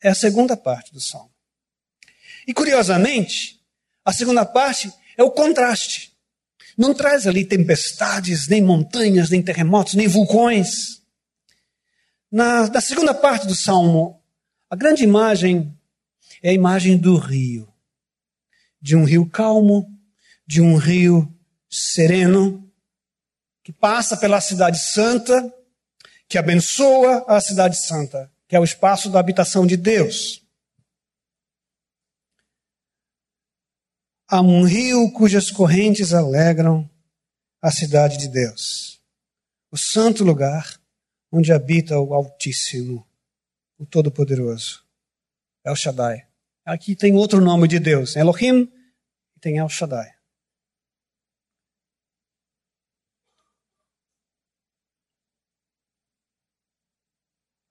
é 0.04 0.10
a 0.10 0.14
segunda 0.14 0.58
parte 0.58 0.92
do 0.92 1.00
salmo. 1.00 1.32
E 2.46 2.54
curiosamente, 2.54 3.62
a 4.04 4.12
segunda 4.12 4.46
parte 4.46 4.92
é 5.16 5.24
o 5.24 5.32
contraste. 5.32 6.12
Não 6.78 6.94
traz 6.94 7.26
ali 7.26 7.46
tempestades, 7.46 8.50
nem 8.50 8.62
montanhas, 8.62 9.30
nem 9.30 9.42
terremotos, 9.42 9.94
nem 9.94 10.06
vulcões. 10.06 11.02
Na, 12.30 12.68
na 12.68 12.82
segunda 12.82 13.14
parte 13.14 13.48
do 13.48 13.56
salmo, 13.56 14.22
a 14.70 14.76
grande 14.76 15.06
imagem 15.06 15.74
é 16.44 16.50
a 16.50 16.54
imagem 16.54 16.98
do 16.98 17.16
rio. 17.16 17.74
De 18.82 18.98
um 18.98 19.06
rio 19.06 19.30
calmo, 19.30 19.98
de 20.46 20.60
um 20.60 20.76
rio 20.76 21.34
sereno, 21.70 22.70
que 23.64 23.72
passa 23.72 24.18
pela 24.18 24.42
cidade 24.42 24.78
santa, 24.78 25.56
que 26.28 26.38
abençoa 26.38 27.26
a 27.28 27.40
cidade 27.40 27.78
santa, 27.78 28.32
que 28.48 28.56
é 28.56 28.60
o 28.60 28.64
espaço 28.64 29.10
da 29.10 29.20
habitação 29.20 29.66
de 29.66 29.78
Deus. 29.78 30.44
Há 34.28 34.42
um 34.42 34.64
rio 34.64 35.12
cujas 35.12 35.52
correntes 35.52 36.14
alegram 36.14 36.90
a 37.62 37.72
cidade 37.72 38.18
de 38.18 38.28
Deus, 38.28 39.02
o 39.72 39.78
santo 39.78 40.24
lugar 40.24 40.80
onde 41.32 41.52
habita 41.52 42.00
o 42.00 42.14
Altíssimo, 42.14 43.08
o 43.78 43.86
Todo-Poderoso, 43.86 44.84
El 45.64 45.76
Shaddai. 45.76 46.28
Aqui 46.64 46.96
tem 46.96 47.14
outro 47.14 47.40
nome 47.40 47.68
de 47.68 47.80
Deus, 47.80 48.16
Elohim, 48.16 48.72
e 49.36 49.40
tem 49.40 49.58
El 49.58 49.70
Shaddai. 49.70 50.15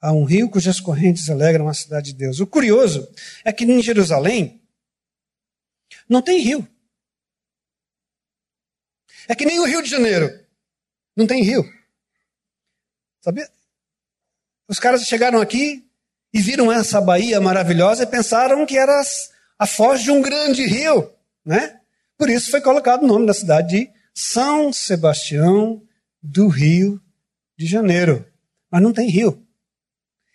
Há 0.04 0.12
um 0.12 0.24
rio 0.24 0.50
cujas 0.50 0.80
correntes 0.80 1.30
alegram 1.30 1.66
a 1.66 1.72
cidade 1.72 2.12
de 2.12 2.18
Deus. 2.18 2.38
O 2.38 2.46
curioso 2.46 3.08
é 3.42 3.50
que 3.50 3.64
em 3.64 3.82
Jerusalém 3.82 4.60
não 6.06 6.20
tem 6.20 6.40
rio. 6.40 6.68
É 9.26 9.34
que 9.34 9.46
nem 9.46 9.58
o 9.60 9.64
Rio 9.64 9.82
de 9.82 9.88
Janeiro. 9.88 10.28
Não 11.16 11.26
tem 11.26 11.42
rio. 11.42 11.64
Sabia? 13.22 13.50
Os 14.68 14.78
caras 14.78 15.06
chegaram 15.06 15.40
aqui, 15.40 15.88
e 16.34 16.40
viram 16.40 16.70
essa 16.70 17.00
baía 17.00 17.40
maravilhosa 17.40 18.02
e 18.02 18.06
pensaram 18.06 18.66
que 18.66 18.76
era 18.76 19.00
a 19.58 19.66
foz 19.66 20.02
de 20.02 20.10
um 20.10 20.20
grande 20.20 20.66
rio, 20.66 21.10
né? 21.46 21.80
Por 22.18 22.28
isso 22.28 22.50
foi 22.50 22.60
colocado 22.60 23.04
o 23.04 23.06
nome 23.06 23.24
da 23.24 23.32
cidade 23.32 23.68
de 23.68 23.90
São 24.12 24.70
Sebastião 24.70 25.80
do 26.20 26.48
Rio 26.48 27.00
de 27.56 27.64
Janeiro. 27.64 28.26
Mas 28.68 28.82
não 28.82 28.92
tem 28.92 29.08
rio. 29.08 29.43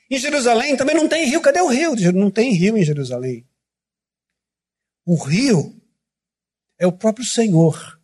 Em 0.10 0.18
Jerusalém 0.18 0.76
também 0.76 0.96
não 0.96 1.08
tem 1.08 1.26
rio. 1.26 1.42
Cadê 1.42 1.62
o 1.62 1.68
rio? 1.68 1.94
Não 2.14 2.32
tem 2.32 2.54
rio 2.54 2.78
em 2.78 2.84
Jerusalém. 2.84 3.48
O 5.06 5.16
rio 5.16 5.80
é 6.78 6.88
o 6.88 6.92
próprio 6.92 7.26
Senhor. 7.26 8.00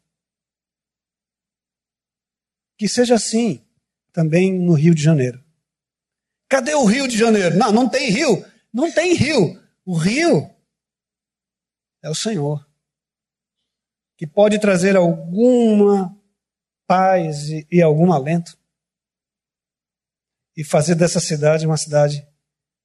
Que 2.78 2.88
seja 2.88 3.16
assim 3.16 3.66
também 4.12 4.54
no 4.54 4.74
Rio 4.74 4.94
de 4.94 5.02
Janeiro. 5.02 5.44
Cadê 6.48 6.76
o 6.76 6.86
Rio 6.86 7.08
de 7.08 7.18
Janeiro? 7.18 7.58
Não, 7.58 7.72
não 7.72 7.90
tem 7.90 8.10
rio. 8.10 8.46
Não 8.72 8.92
tem 8.92 9.14
rio. 9.14 9.62
O 9.86 9.96
rio 9.96 10.50
é 12.04 12.10
o 12.10 12.16
Senhor. 12.16 12.68
Que 14.18 14.28
pode 14.28 14.60
trazer 14.60 14.96
alguma 14.96 16.16
paz 16.86 17.50
e, 17.50 17.68
e 17.72 17.82
algum 17.82 18.12
alento. 18.12 18.58
E 20.56 20.64
fazer 20.64 20.96
dessa 20.96 21.20
cidade 21.20 21.66
uma 21.66 21.78
cidade 21.78 22.26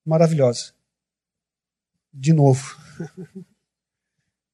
maravilhosa. 0.05 0.73
De 2.13 2.33
novo. 2.33 2.77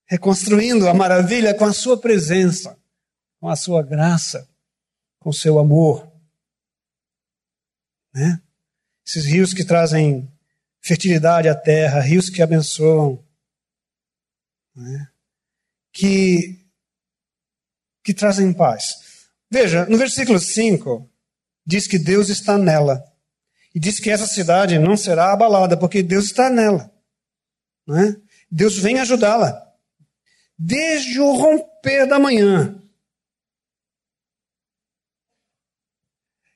reconstruindo 0.07 0.89
a 0.89 0.95
maravilha 0.95 1.55
com 1.55 1.65
a 1.65 1.73
sua 1.73 2.01
presença, 2.01 2.79
com 3.41 3.49
a 3.49 3.57
sua 3.57 3.83
graça, 3.83 4.49
com 5.19 5.31
o 5.31 5.35
seu 5.35 5.59
amor. 5.59 6.11
Né? 8.15 8.41
Esses 9.05 9.25
rios 9.25 9.53
que 9.53 9.65
trazem 9.65 10.33
fertilidade 10.81 11.49
à 11.49 11.55
terra, 11.55 12.01
rios 12.01 12.31
que 12.31 12.41
abençoam, 12.41 13.23
né? 14.75 15.11
que, 15.93 16.65
que 18.05 18.15
trazem 18.15 18.53
paz. 18.55 19.29
Veja, 19.51 19.87
no 19.87 19.99
versículo 19.99 20.39
5, 20.39 21.11
diz 21.67 21.87
que 21.87 21.99
Deus 21.99 22.29
está 22.29 22.57
nela. 22.57 23.03
E 23.75 23.81
diz 23.81 23.99
que 23.99 24.11
essa 24.11 24.27
cidade 24.27 24.79
não 24.79 24.97
será 24.97 25.33
abalada, 25.33 25.77
porque 25.77 26.03
Deus 26.03 26.27
está 26.27 26.49
nela. 26.49 26.91
Né? 27.87 28.17
Deus 28.51 28.79
vem 28.79 29.01
ajudá-la. 29.01 29.63
Desde 30.59 31.21
o 31.21 31.33
romper 31.33 32.07
da 32.07 32.19
manhã. 32.19 32.81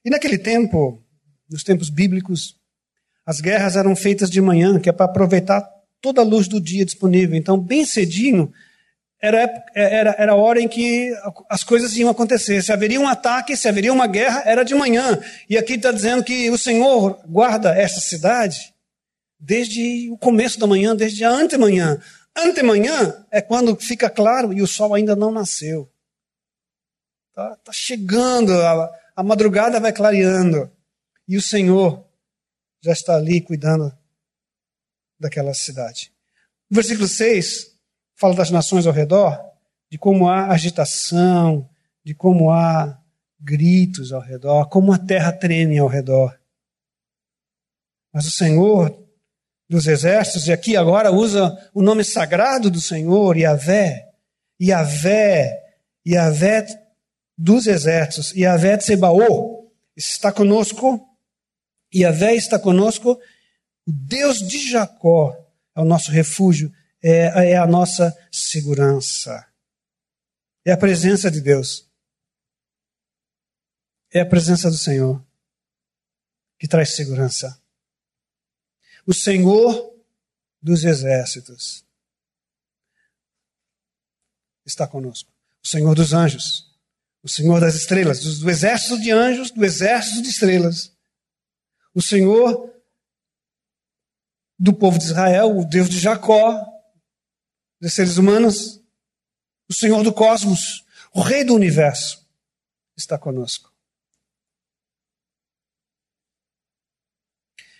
E 0.04 0.08
naquele 0.08 0.38
tempo, 0.38 1.04
nos 1.50 1.62
tempos 1.62 1.90
bíblicos, 1.90 2.58
as 3.26 3.40
guerras 3.40 3.76
eram 3.76 3.94
feitas 3.94 4.30
de 4.30 4.40
manhã, 4.40 4.80
que 4.80 4.88
é 4.88 4.92
para 4.92 5.04
aproveitar 5.04 5.62
toda 6.00 6.22
a 6.22 6.24
luz 6.24 6.48
do 6.48 6.60
dia 6.60 6.84
disponível. 6.84 7.36
Então, 7.36 7.58
bem 7.60 7.84
cedinho, 7.84 8.50
era, 9.20 9.64
era, 9.74 10.14
era 10.18 10.32
a 10.32 10.36
hora 10.36 10.60
em 10.60 10.68
que 10.68 11.14
as 11.48 11.62
coisas 11.62 11.94
iam 11.96 12.08
acontecer. 12.08 12.62
Se 12.62 12.72
haveria 12.72 12.98
um 12.98 13.08
ataque, 13.08 13.56
se 13.56 13.68
haveria 13.68 13.92
uma 13.92 14.06
guerra, 14.06 14.42
era 14.46 14.64
de 14.64 14.74
manhã. 14.74 15.20
E 15.48 15.58
aqui 15.58 15.74
está 15.74 15.92
dizendo 15.92 16.24
que 16.24 16.48
o 16.50 16.56
Senhor 16.56 17.20
guarda 17.26 17.74
essa 17.74 18.00
cidade 18.00 18.74
desde 19.38 20.10
o 20.10 20.16
começo 20.16 20.58
da 20.58 20.66
manhã, 20.66 20.96
desde 20.96 21.22
a 21.22 21.30
antemanhã. 21.30 22.00
Antemanhã 22.34 23.26
é 23.30 23.42
quando 23.42 23.76
fica 23.76 24.08
claro 24.08 24.52
e 24.54 24.62
o 24.62 24.66
sol 24.66 24.94
ainda 24.94 25.14
não 25.14 25.30
nasceu. 25.30 25.90
Está 27.28 27.56
tá 27.56 27.72
chegando, 27.72 28.52
a, 28.52 28.90
a 29.16 29.22
madrugada 29.22 29.78
vai 29.78 29.92
clareando. 29.92 30.70
E 31.28 31.36
o 31.36 31.42
Senhor 31.42 32.06
já 32.82 32.92
está 32.92 33.16
ali 33.16 33.42
cuidando 33.42 33.92
daquela 35.18 35.52
cidade. 35.52 36.10
Versículo 36.70 37.06
6 37.06 37.70
fala 38.20 38.34
das 38.34 38.50
nações 38.50 38.86
ao 38.86 38.92
redor, 38.92 39.40
de 39.90 39.96
como 39.96 40.28
há 40.28 40.48
agitação, 40.48 41.66
de 42.04 42.14
como 42.14 42.50
há 42.50 43.00
gritos 43.40 44.12
ao 44.12 44.20
redor, 44.20 44.68
como 44.68 44.92
a 44.92 44.98
terra 44.98 45.32
treme 45.32 45.78
ao 45.78 45.88
redor. 45.88 46.38
Mas 48.12 48.26
o 48.26 48.30
Senhor 48.30 48.94
dos 49.66 49.86
exércitos, 49.86 50.46
e 50.46 50.52
aqui 50.52 50.76
agora 50.76 51.10
usa 51.10 51.56
o 51.72 51.80
nome 51.80 52.04
sagrado 52.04 52.70
do 52.70 52.80
Senhor, 52.80 53.38
Yahvé, 53.38 54.10
Yahvé, 54.60 55.58
Yahvé 56.06 56.66
dos 57.38 57.66
exércitos, 57.66 58.32
Yahvé 58.32 58.76
de 58.76 58.84
Sebaô, 58.84 59.70
está 59.96 60.30
conosco, 60.30 61.00
Yahvé 61.94 62.34
está 62.34 62.58
conosco, 62.58 63.12
o 63.86 63.92
Deus 63.92 64.46
de 64.46 64.70
Jacó 64.70 65.34
é 65.74 65.80
o 65.80 65.86
nosso 65.86 66.10
refúgio, 66.10 66.70
é, 67.02 67.52
é 67.52 67.56
a 67.56 67.66
nossa 67.66 68.16
segurança. 68.30 69.46
É 70.64 70.72
a 70.72 70.76
presença 70.76 71.30
de 71.30 71.40
Deus. 71.40 71.88
É 74.12 74.20
a 74.20 74.26
presença 74.26 74.70
do 74.70 74.76
Senhor 74.76 75.24
que 76.58 76.68
traz 76.68 76.94
segurança. 76.94 77.60
O 79.06 79.14
Senhor 79.14 79.96
dos 80.60 80.84
exércitos 80.84 81.84
está 84.66 84.86
conosco. 84.86 85.32
O 85.62 85.66
Senhor 85.66 85.94
dos 85.94 86.12
anjos, 86.12 86.70
o 87.22 87.28
Senhor 87.28 87.60
das 87.60 87.74
estrelas, 87.74 88.20
do, 88.20 88.40
do 88.40 88.50
exército 88.50 89.00
de 89.00 89.10
anjos, 89.10 89.50
do 89.50 89.64
exército 89.64 90.22
de 90.22 90.28
estrelas. 90.28 90.92
O 91.94 92.02
Senhor 92.02 92.70
do 94.58 94.74
povo 94.74 94.98
de 94.98 95.06
Israel, 95.06 95.56
o 95.56 95.64
Deus 95.64 95.88
de 95.88 95.98
Jacó, 95.98 96.69
dos 97.80 97.94
seres 97.94 98.18
humanos, 98.18 98.80
o 99.68 99.74
Senhor 99.74 100.02
do 100.02 100.12
cosmos, 100.12 100.84
o 101.14 101.22
Rei 101.22 101.44
do 101.44 101.54
universo, 101.54 102.28
está 102.96 103.18
conosco. 103.18 103.72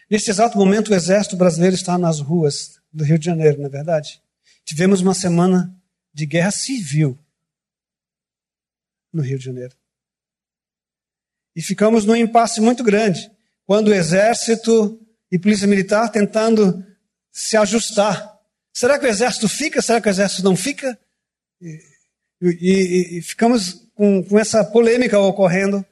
Neste 0.08 0.30
exato 0.30 0.58
momento, 0.58 0.90
o 0.90 0.94
exército 0.94 1.36
brasileiro 1.36 1.76
está 1.76 1.96
nas 1.96 2.18
ruas 2.18 2.80
do 2.92 3.04
Rio 3.04 3.18
de 3.18 3.26
Janeiro, 3.26 3.58
não 3.58 3.66
é 3.66 3.68
verdade? 3.68 4.20
Tivemos 4.64 5.00
uma 5.00 5.14
semana 5.14 5.76
de 6.12 6.26
guerra 6.26 6.50
civil 6.50 7.18
no 9.12 9.22
Rio 9.22 9.38
de 9.38 9.44
Janeiro. 9.44 9.76
E 11.54 11.62
ficamos 11.62 12.04
num 12.04 12.16
impasse 12.16 12.60
muito 12.60 12.82
grande, 12.82 13.30
quando 13.64 13.88
o 13.88 13.94
exército 13.94 15.00
e 15.30 15.38
polícia 15.38 15.66
militar 15.66 16.08
tentando 16.08 16.84
se 17.30 17.56
ajustar 17.56 18.30
Será 18.72 18.98
que 18.98 19.06
o 19.06 19.09
exército 19.09 19.48
fica? 19.48 19.83
Será 19.83 20.00
que 20.00 20.09
o 20.09 20.11
exército 20.11 20.42
não 20.42 20.56
fica? 20.56 20.98
E, 21.61 21.78
e, 22.42 23.18
e 23.18 23.22
ficamos 23.22 23.87
com, 23.94 24.22
com 24.24 24.38
essa 24.38 24.64
polêmica 24.64 25.18
ocorrendo 25.18 25.85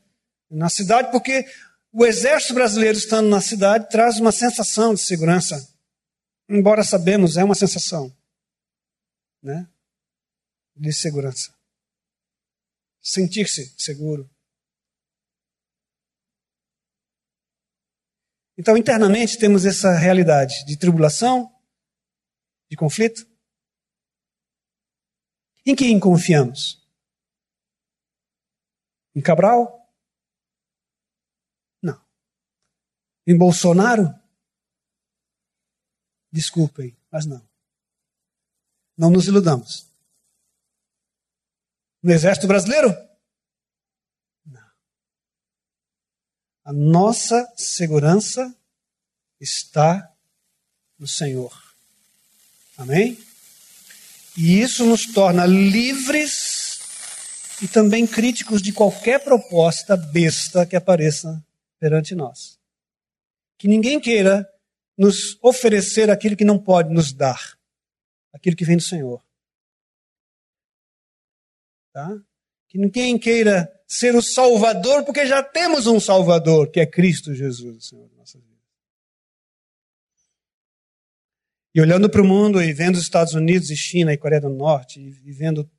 na 0.50 0.68
cidade, 0.68 1.10
porque 1.10 1.46
o 1.92 2.06
exército 2.06 2.54
brasileiro 2.54 2.96
estando 2.96 3.28
na 3.28 3.40
cidade 3.40 3.88
traz 3.90 4.18
uma 4.18 4.32
sensação 4.32 4.94
de 4.94 5.00
segurança. 5.00 5.68
Embora 6.48 6.82
sabemos, 6.82 7.36
é 7.36 7.44
uma 7.44 7.54
sensação 7.54 8.14
né, 9.42 9.68
de 10.74 10.92
segurança. 10.92 11.54
Sentir-se 13.02 13.74
seguro. 13.76 14.28
Então, 18.56 18.76
internamente, 18.76 19.38
temos 19.38 19.64
essa 19.64 19.96
realidade 19.96 20.64
de 20.66 20.76
tribulação, 20.76 21.52
de 22.70 22.76
conflito? 22.76 23.26
Em 25.64 25.74
quem 25.74 25.98
confiamos? 25.98 26.82
Em 29.14 29.20
Cabral? 29.20 29.92
Não. 31.82 32.00
Em 33.26 33.36
Bolsonaro? 33.36 34.14
Desculpem, 36.30 36.96
mas 37.10 37.26
não. 37.26 37.46
Não 38.96 39.10
nos 39.10 39.26
iludamos. 39.26 39.90
No 42.02 42.12
Exército 42.12 42.46
Brasileiro? 42.46 42.88
Não. 44.44 44.72
A 46.64 46.72
nossa 46.72 47.52
segurança 47.56 48.56
está 49.40 50.16
no 50.98 51.06
Senhor. 51.06 51.67
Amém? 52.78 53.18
E 54.36 54.60
isso 54.60 54.86
nos 54.86 55.04
torna 55.12 55.44
livres 55.44 56.78
e 57.60 57.66
também 57.66 58.06
críticos 58.06 58.62
de 58.62 58.72
qualquer 58.72 59.24
proposta 59.24 59.96
besta 59.96 60.64
que 60.64 60.76
apareça 60.76 61.44
perante 61.80 62.14
nós. 62.14 62.56
Que 63.58 63.66
ninguém 63.66 63.98
queira 63.98 64.48
nos 64.96 65.36
oferecer 65.42 66.08
aquilo 66.08 66.36
que 66.36 66.44
não 66.44 66.56
pode 66.56 66.94
nos 66.94 67.12
dar, 67.12 67.58
aquilo 68.32 68.54
que 68.54 68.64
vem 68.64 68.76
do 68.76 68.82
Senhor. 68.82 69.20
Tá? 71.92 72.16
Que 72.68 72.78
ninguém 72.78 73.18
queira 73.18 73.72
ser 73.88 74.14
o 74.14 74.22
Salvador, 74.22 75.04
porque 75.04 75.26
já 75.26 75.42
temos 75.42 75.88
um 75.88 75.98
Salvador, 75.98 76.70
que 76.70 76.78
é 76.78 76.86
Cristo 76.86 77.34
Jesus, 77.34 77.88
Senhor 77.88 78.08
nossa 78.16 78.38
vida. 78.38 78.57
E 81.78 81.80
olhando 81.80 82.10
para 82.10 82.20
o 82.20 82.26
mundo 82.26 82.60
e 82.60 82.72
vendo 82.72 82.96
os 82.96 83.02
Estados 83.02 83.34
Unidos 83.34 83.70
e 83.70 83.76
China 83.76 84.12
e 84.12 84.18
Coreia 84.18 84.40
do 84.40 84.48
Norte, 84.48 84.98
e 84.98 85.32
vendo 85.32 85.70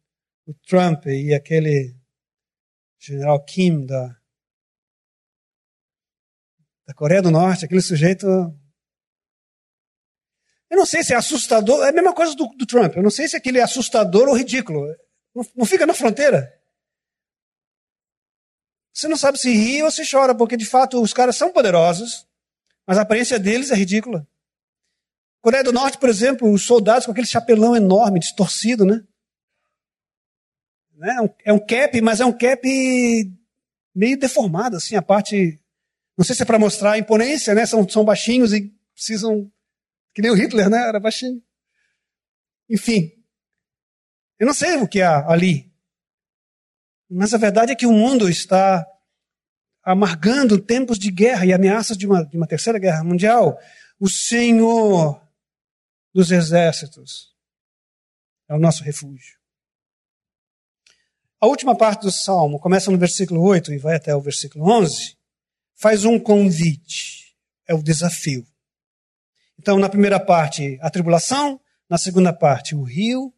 o 0.47 0.53
Trump 0.53 1.05
e 1.07 1.33
aquele 1.33 1.93
general 2.97 3.43
Kim 3.43 3.85
da, 3.85 4.17
da 6.87 6.93
Coreia 6.93 7.21
do 7.21 7.29
Norte, 7.29 7.65
aquele 7.65 7.81
sujeito. 7.81 8.25
Eu 10.69 10.77
não 10.77 10.85
sei 10.85 11.03
se 11.03 11.11
é 11.11 11.17
assustador, 11.17 11.85
é 11.85 11.89
a 11.89 11.91
mesma 11.91 12.15
coisa 12.15 12.33
do, 12.33 12.47
do 12.47 12.65
Trump, 12.65 12.95
eu 12.95 13.03
não 13.03 13.11
sei 13.11 13.27
se 13.27 13.35
aquele 13.35 13.57
é 13.57 13.61
assustador 13.61 14.29
ou 14.29 14.37
ridículo. 14.37 14.87
Não, 15.35 15.45
não 15.53 15.65
fica 15.65 15.85
na 15.85 15.93
fronteira. 15.93 16.49
Você 18.93 19.09
não 19.09 19.17
sabe 19.17 19.37
se 19.37 19.51
ri 19.51 19.83
ou 19.83 19.91
se 19.91 20.09
chora, 20.09 20.33
porque 20.33 20.55
de 20.55 20.65
fato 20.65 21.01
os 21.01 21.11
caras 21.11 21.35
são 21.35 21.51
poderosos, 21.51 22.25
mas 22.87 22.97
a 22.97 23.01
aparência 23.01 23.37
deles 23.37 23.69
é 23.69 23.75
ridícula. 23.75 24.25
Coreia 25.41 25.63
do 25.63 25.71
Norte, 25.71 25.97
por 25.97 26.09
exemplo, 26.09 26.51
os 26.51 26.65
soldados 26.65 27.05
com 27.05 27.11
aquele 27.11 27.27
chapelão 27.27 27.75
enorme, 27.75 28.19
distorcido, 28.19 28.85
né? 28.85 29.01
né? 30.99 31.15
É 31.45 31.53
um 31.53 31.59
cap, 31.59 31.99
mas 32.01 32.19
é 32.19 32.25
um 32.25 32.37
cap 32.37 32.61
meio 33.95 34.19
deformado, 34.19 34.75
assim, 34.75 34.95
a 34.95 35.01
parte. 35.01 35.59
Não 36.17 36.25
sei 36.25 36.35
se 36.35 36.43
é 36.43 36.45
para 36.45 36.59
mostrar 36.59 36.91
a 36.91 36.97
imponência, 36.97 37.55
né? 37.55 37.65
São, 37.65 37.87
são 37.87 38.03
baixinhos 38.03 38.53
e 38.53 38.73
precisam. 38.93 39.49
Que 40.13 40.21
nem 40.21 40.31
o 40.31 40.35
Hitler, 40.35 40.69
né? 40.69 40.87
Era 40.87 40.99
baixinho. 40.99 41.41
Enfim. 42.69 43.11
Eu 44.37 44.45
não 44.45 44.53
sei 44.53 44.75
o 44.77 44.87
que 44.87 45.01
há 45.01 45.25
ali. 45.29 45.71
Mas 47.09 47.33
a 47.33 47.37
verdade 47.37 47.71
é 47.71 47.75
que 47.75 47.85
o 47.85 47.91
mundo 47.91 48.29
está 48.29 48.85
amargando 49.81 50.59
tempos 50.59 50.99
de 50.99 51.09
guerra 51.09 51.45
e 51.45 51.53
ameaças 51.53 51.97
de 51.97 52.05
uma, 52.05 52.25
de 52.25 52.37
uma 52.37 52.47
terceira 52.47 52.77
guerra 52.77 53.03
mundial. 53.03 53.57
O 53.99 54.09
Senhor 54.09 55.21
dos 56.19 56.31
exércitos 56.31 57.33
é 58.49 58.53
o 58.53 58.59
nosso 58.59 58.83
refúgio. 58.83 59.39
A 61.39 61.47
última 61.47 61.77
parte 61.77 62.01
do 62.01 62.11
salmo 62.11 62.59
começa 62.59 62.91
no 62.91 62.97
versículo 62.97 63.41
8 63.41 63.71
e 63.71 63.77
vai 63.77 63.95
até 63.95 64.13
o 64.13 64.19
versículo 64.19 64.69
11. 64.69 65.17
Faz 65.75 66.03
um 66.03 66.19
convite, 66.19 67.37
é 67.65 67.73
o 67.73 67.81
desafio. 67.81 68.45
Então, 69.57 69.79
na 69.79 69.87
primeira 69.87 70.19
parte, 70.19 70.77
a 70.81 70.89
tribulação, 70.89 71.61
na 71.89 71.97
segunda 71.97 72.33
parte, 72.33 72.75
o 72.75 72.83
rio, 72.83 73.33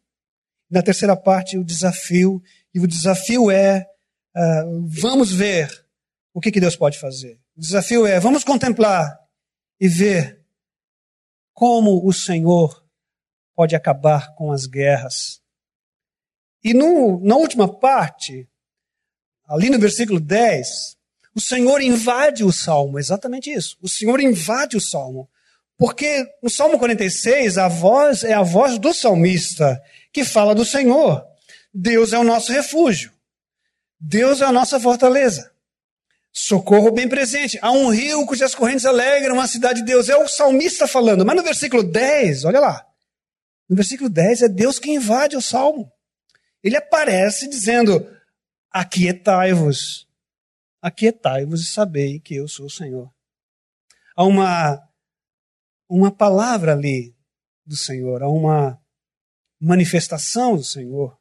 na 0.68 0.82
terceira 0.82 1.14
parte, 1.14 1.56
o 1.56 1.64
desafio. 1.64 2.42
E 2.74 2.80
o 2.80 2.86
desafio 2.88 3.48
é: 3.48 3.86
uh, 4.36 4.88
vamos 4.88 5.30
ver 5.30 5.70
o 6.34 6.40
que, 6.40 6.50
que 6.50 6.60
Deus 6.60 6.74
pode 6.74 6.98
fazer. 6.98 7.40
O 7.56 7.60
desafio 7.60 8.04
é: 8.04 8.18
vamos 8.18 8.42
contemplar 8.42 9.16
e 9.78 9.86
ver 9.86 10.41
como 11.52 12.06
o 12.06 12.12
Senhor 12.12 12.84
pode 13.54 13.74
acabar 13.76 14.34
com 14.34 14.52
as 14.52 14.66
guerras. 14.66 15.40
E 16.64 16.72
no, 16.72 17.20
na 17.24 17.36
última 17.36 17.68
parte, 17.68 18.48
ali 19.46 19.68
no 19.68 19.78
versículo 19.78 20.20
10, 20.20 20.96
o 21.34 21.40
Senhor 21.40 21.80
invade 21.80 22.44
o 22.44 22.52
salmo, 22.52 22.98
exatamente 22.98 23.50
isso. 23.50 23.76
O 23.80 23.88
Senhor 23.88 24.20
invade 24.20 24.76
o 24.76 24.80
salmo. 24.80 25.28
Porque 25.76 26.24
no 26.42 26.48
Salmo 26.48 26.78
46, 26.78 27.58
a 27.58 27.66
voz 27.66 28.22
é 28.22 28.32
a 28.32 28.42
voz 28.42 28.78
do 28.78 28.94
salmista, 28.94 29.82
que 30.12 30.24
fala 30.24 30.54
do 30.54 30.64
Senhor. 30.64 31.26
Deus 31.74 32.12
é 32.12 32.18
o 32.18 32.24
nosso 32.24 32.52
refúgio. 32.52 33.12
Deus 33.98 34.40
é 34.40 34.44
a 34.44 34.52
nossa 34.52 34.78
fortaleza. 34.78 35.51
Socorro 36.32 36.90
bem 36.90 37.08
presente. 37.08 37.58
Há 37.60 37.70
um 37.70 37.90
rio 37.90 38.24
cujas 38.26 38.54
correntes 38.54 38.86
alegram 38.86 39.34
uma 39.34 39.46
cidade 39.46 39.80
de 39.80 39.86
Deus. 39.86 40.08
É 40.08 40.16
o 40.16 40.26
salmista 40.26 40.86
falando. 40.86 41.26
Mas 41.26 41.36
no 41.36 41.42
versículo 41.42 41.82
10, 41.82 42.44
olha 42.44 42.60
lá. 42.60 42.86
No 43.68 43.76
versículo 43.76 44.08
10 44.08 44.42
é 44.42 44.48
Deus 44.48 44.78
que 44.78 44.90
invade 44.90 45.36
o 45.36 45.42
salmo. 45.42 45.92
Ele 46.62 46.76
aparece 46.76 47.48
dizendo: 47.48 48.08
Aquietai-vos. 48.70 50.08
Aquietai-vos 50.80 51.62
e 51.62 51.66
sabei 51.66 52.18
que 52.18 52.34
eu 52.34 52.48
sou 52.48 52.66
o 52.66 52.70
Senhor. 52.70 53.12
Há 54.16 54.24
uma 54.24 54.82
uma 55.88 56.10
palavra 56.10 56.72
ali 56.72 57.14
do 57.66 57.76
Senhor, 57.76 58.22
há 58.22 58.28
uma 58.28 58.80
manifestação 59.60 60.56
do 60.56 60.64
Senhor 60.64 61.18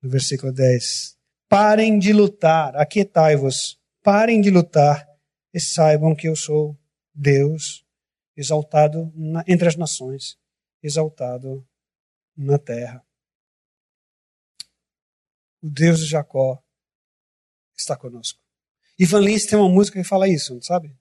no 0.00 0.08
versículo 0.08 0.52
10. 0.52 1.16
Parem 1.48 1.98
de 1.98 2.12
lutar, 2.12 2.76
aquietai-vos, 2.76 3.78
parem 4.08 4.40
de 4.40 4.50
lutar 4.50 5.06
e 5.52 5.60
saibam 5.60 6.16
que 6.16 6.26
eu 6.26 6.34
sou 6.34 6.74
Deus, 7.12 7.84
exaltado 8.34 9.12
na, 9.14 9.44
entre 9.46 9.68
as 9.68 9.76
nações, 9.76 10.38
exaltado 10.82 11.62
na 12.34 12.58
terra. 12.58 13.04
O 15.62 15.68
Deus 15.68 15.98
de 15.98 16.06
Jacó 16.06 16.58
está 17.76 17.98
conosco. 17.98 18.40
Ivan 18.98 19.20
Lins 19.20 19.44
tem 19.44 19.58
uma 19.58 19.68
música 19.68 20.00
que 20.00 20.08
fala 20.08 20.26
isso, 20.26 20.58
sabe? 20.62 20.96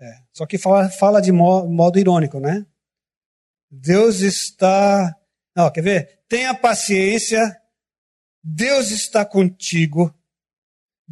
É. 0.00 0.22
Só 0.32 0.46
que 0.46 0.56
fala, 0.56 0.88
fala 0.88 1.20
de 1.20 1.32
modo, 1.32 1.68
modo 1.68 1.98
irônico, 1.98 2.40
né? 2.40 2.64
Deus 3.70 4.20
está. 4.20 5.14
Não, 5.54 5.70
quer 5.70 5.82
ver? 5.82 6.24
Tenha 6.30 6.54
paciência. 6.54 7.42
Deus 8.42 8.90
está 8.90 9.22
contigo. 9.22 10.18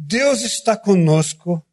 Deus 0.03 0.41
está 0.41 0.75
conosco 0.75 1.63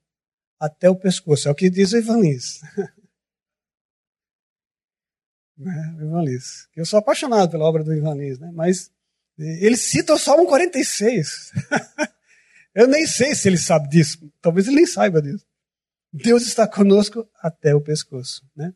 até 0.61 0.91
o 0.91 0.97
pescoço. 0.97 1.49
É 1.49 1.51
o 1.51 1.55
que 1.55 1.71
diz 1.71 1.93
o 1.93 1.97
Ivan 1.97 2.21
Lins. 2.21 2.61
né? 5.57 5.97
Ivan 5.99 6.23
Lins. 6.23 6.69
Eu 6.77 6.85
sou 6.85 6.99
apaixonado 6.99 7.51
pela 7.51 7.65
obra 7.65 7.83
do 7.83 7.95
Ivan 7.95 8.15
Lins, 8.15 8.39
né? 8.39 8.51
mas 8.53 8.93
ele 9.39 9.77
cita 9.77 10.13
o 10.13 10.19
Salmo 10.19 10.47
46. 10.47 11.53
Eu 12.75 12.87
nem 12.87 13.07
sei 13.07 13.35
se 13.35 13.49
ele 13.49 13.57
sabe 13.57 13.89
disso. 13.89 14.31
Talvez 14.43 14.67
ele 14.67 14.77
nem 14.77 14.87
saiba 14.87 15.23
disso. 15.23 15.47
Deus 16.13 16.43
está 16.43 16.69
conosco 16.69 17.29
até 17.41 17.75
o 17.75 17.81
pescoço. 17.81 18.47
Né? 18.55 18.75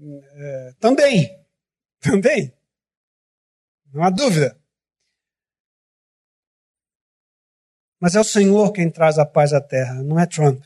É, 0.00 0.74
também, 0.80 1.44
também, 2.00 2.52
não 3.92 4.02
há 4.02 4.10
dúvida. 4.10 4.58
Mas 8.06 8.14
é 8.14 8.20
o 8.20 8.24
Senhor 8.24 8.72
quem 8.72 8.88
traz 8.88 9.18
a 9.18 9.26
paz 9.26 9.52
à 9.52 9.60
terra, 9.60 10.00
não 10.00 10.16
é 10.16 10.24
Trump. 10.26 10.64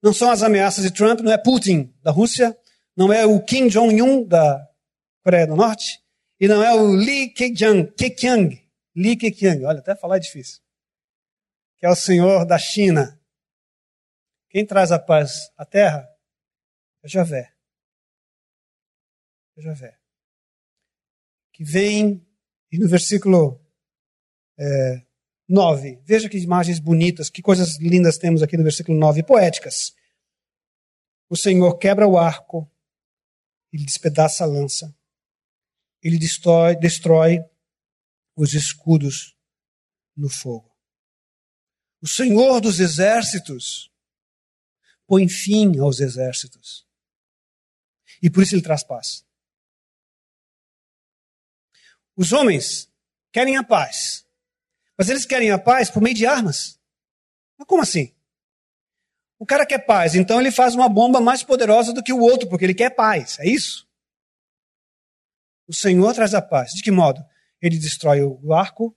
Não 0.00 0.14
são 0.14 0.30
as 0.30 0.44
ameaças 0.44 0.84
de 0.84 0.92
Trump, 0.92 1.18
não 1.18 1.32
é 1.32 1.36
Putin 1.36 1.92
da 2.04 2.12
Rússia, 2.12 2.56
não 2.96 3.12
é 3.12 3.26
o 3.26 3.44
Kim 3.44 3.66
Jong-un 3.66 4.24
da 4.24 4.64
Coreia 5.24 5.44
do 5.44 5.56
Norte, 5.56 6.00
e 6.38 6.46
não 6.46 6.62
é 6.62 6.72
o 6.72 6.94
Li 6.94 7.30
Keqiang, 7.30 7.90
Keqiang, 7.96 8.64
Li 8.94 9.16
Keqiang, 9.16 9.64
olha, 9.64 9.80
até 9.80 9.96
falar 9.96 10.18
é 10.18 10.20
difícil, 10.20 10.62
que 11.78 11.84
é 11.84 11.90
o 11.90 11.96
Senhor 11.96 12.46
da 12.46 12.58
China, 12.58 13.20
quem 14.50 14.64
traz 14.64 14.92
a 14.92 15.00
paz 15.00 15.50
à 15.58 15.64
terra 15.64 16.08
é 17.02 17.08
Javé. 17.08 17.52
É 19.56 19.62
Javé. 19.62 19.98
Que 21.52 21.64
vem, 21.64 22.24
e 22.70 22.78
no 22.78 22.88
versículo 22.88 23.60
é, 24.56 25.03
9, 25.48 26.00
veja 26.04 26.28
que 26.28 26.38
imagens 26.38 26.78
bonitas, 26.78 27.28
que 27.28 27.42
coisas 27.42 27.78
lindas 27.78 28.16
temos 28.16 28.42
aqui 28.42 28.56
no 28.56 28.62
versículo 28.62 28.98
9, 28.98 29.22
poéticas. 29.22 29.94
O 31.28 31.36
Senhor 31.36 31.76
quebra 31.78 32.06
o 32.06 32.18
arco, 32.18 32.70
ele 33.72 33.84
despedaça 33.84 34.44
a 34.44 34.46
lança, 34.46 34.94
ele 36.02 36.18
destrói, 36.18 36.76
destrói 36.76 37.44
os 38.36 38.54
escudos 38.54 39.36
no 40.16 40.28
fogo. 40.28 40.74
O 42.00 42.06
Senhor 42.06 42.60
dos 42.60 42.80
exércitos 42.80 43.90
põe 45.06 45.28
fim 45.28 45.78
aos 45.78 46.00
exércitos. 46.00 46.86
E 48.22 48.30
por 48.30 48.42
isso 48.42 48.54
ele 48.54 48.62
traz 48.62 48.82
paz. 48.82 49.24
Os 52.16 52.32
homens 52.32 52.90
querem 53.32 53.56
a 53.56 53.64
paz, 53.64 54.23
mas 54.98 55.08
eles 55.08 55.26
querem 55.26 55.50
a 55.50 55.58
paz 55.58 55.90
por 55.90 56.02
meio 56.02 56.14
de 56.14 56.26
armas. 56.26 56.78
Mas 57.58 57.66
como 57.66 57.82
assim? 57.82 58.14
O 59.38 59.46
cara 59.46 59.66
quer 59.66 59.78
paz, 59.78 60.14
então 60.14 60.40
ele 60.40 60.50
faz 60.50 60.74
uma 60.74 60.88
bomba 60.88 61.20
mais 61.20 61.42
poderosa 61.42 61.92
do 61.92 62.02
que 62.02 62.12
o 62.12 62.20
outro, 62.20 62.48
porque 62.48 62.64
ele 62.64 62.74
quer 62.74 62.90
paz. 62.90 63.38
É 63.40 63.46
isso? 63.46 63.86
O 65.66 65.74
Senhor 65.74 66.14
traz 66.14 66.34
a 66.34 66.42
paz. 66.42 66.72
De 66.72 66.82
que 66.82 66.90
modo? 66.90 67.24
Ele 67.60 67.78
destrói 67.78 68.22
o 68.22 68.52
arco, 68.52 68.96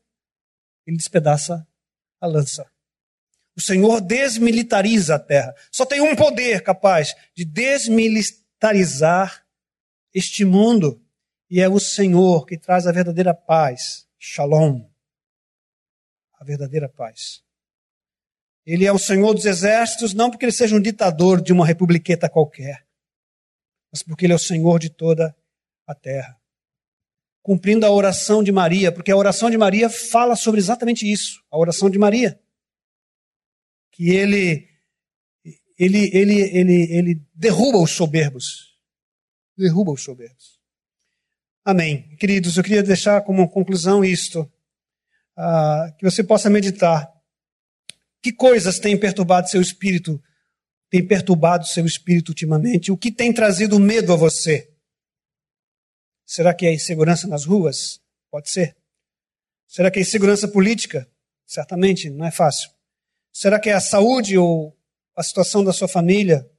ele 0.86 0.98
despedaça 0.98 1.68
a 2.20 2.28
lança. 2.28 2.70
O 3.58 3.62
Senhor 3.62 4.02
desmilitariza 4.02 5.16
a 5.16 5.20
terra. 5.20 5.56
Só 5.72 5.86
tem 5.86 6.00
um 6.00 6.16
poder 6.16 6.62
capaz 6.62 7.16
de 7.36 7.44
desmilitarizar 7.44 9.44
este 10.14 10.46
mundo. 10.46 11.02
E 11.50 11.60
é 11.60 11.68
o 11.68 11.80
Senhor 11.80 12.46
que 12.46 12.58
traz 12.58 12.86
a 12.86 12.92
verdadeira 12.92 13.34
paz. 13.34 14.06
Shalom. 14.20 14.86
A 16.38 16.44
verdadeira 16.44 16.88
paz. 16.88 17.44
Ele 18.66 18.86
é 18.86 18.92
o 18.92 19.00
Senhor 19.00 19.34
dos 19.34 19.46
exércitos, 19.46 20.14
não 20.14 20.30
porque 20.30 20.46
ele 20.46 20.52
seja 20.52 20.76
um 20.76 20.82
ditador 20.82 21.42
de 21.42 21.54
uma 21.54 21.66
republiqueta 21.66 22.30
qualquer, 22.30 22.86
mas 23.92 24.04
porque 24.04 24.26
ele 24.26 24.34
é 24.34 24.36
o 24.36 24.40
Senhor 24.40 24.78
de 24.80 24.90
toda 24.90 25.36
a 25.86 25.96
terra. 25.96 26.40
Cumprindo 27.42 27.86
a 27.86 27.92
oração 27.92 28.44
de 28.44 28.52
Maria, 28.52 28.92
porque 28.92 29.12
a 29.12 29.16
oração 29.16 29.50
de 29.50 29.58
Maria 29.58 29.90
fala 29.90 30.36
sobre 30.36 30.60
exatamente 30.60 31.10
isso. 31.10 31.42
A 31.50 31.58
oração 31.58 31.90
de 31.90 31.98
Maria 31.98 32.40
que 33.98 34.12
ele, 34.12 34.70
ele, 35.76 36.12
ele, 36.14 36.40
ele, 36.56 36.88
ele 36.92 37.22
derruba 37.34 37.80
os 37.80 37.90
soberbos. 37.90 38.78
Derruba 39.58 39.92
os 39.92 40.04
soberbos. 40.04 40.60
Amém. 41.66 42.16
Queridos, 42.18 42.56
eu 42.56 42.64
queria 42.64 42.84
deixar 42.84 43.24
como 43.24 43.50
conclusão 43.50 44.06
isto, 44.06 44.50
uh, 45.38 45.96
que 45.98 46.04
você 46.04 46.24
possa 46.24 46.50
meditar. 46.50 47.12
Que 48.22 48.34
coisas 48.34 48.80
têm 48.80 48.98
perturbado 48.98 49.50
seu 49.50 49.62
espírito, 49.62 50.22
tem 50.90 51.06
perturbado 51.06 51.66
seu 51.66 51.86
espírito 51.86 52.30
ultimamente? 52.30 52.92
O 52.92 52.98
que 52.98 53.12
tem 53.12 53.32
trazido 53.32 53.80
medo 53.80 54.12
a 54.12 54.16
você? 54.16 54.72
Será 56.26 56.54
que 56.54 56.66
é 56.66 56.74
insegurança 56.74 57.28
nas 57.28 57.46
ruas? 57.46 58.02
Pode 58.30 58.50
ser. 58.50 58.76
Será 59.68 59.92
que 59.92 60.00
é 60.00 60.02
insegurança 60.02 60.48
política? 60.48 61.10
Certamente, 61.46 62.10
não 62.10 62.26
é 62.26 62.32
fácil. 62.32 62.70
Será 63.32 63.60
que 63.60 63.70
é 63.70 63.74
a 63.74 63.80
saúde 63.80 64.38
ou 64.38 64.78
a 65.16 65.24
situação 65.24 65.64
da 65.64 65.72
sua 65.72 65.88
família? 65.88 66.50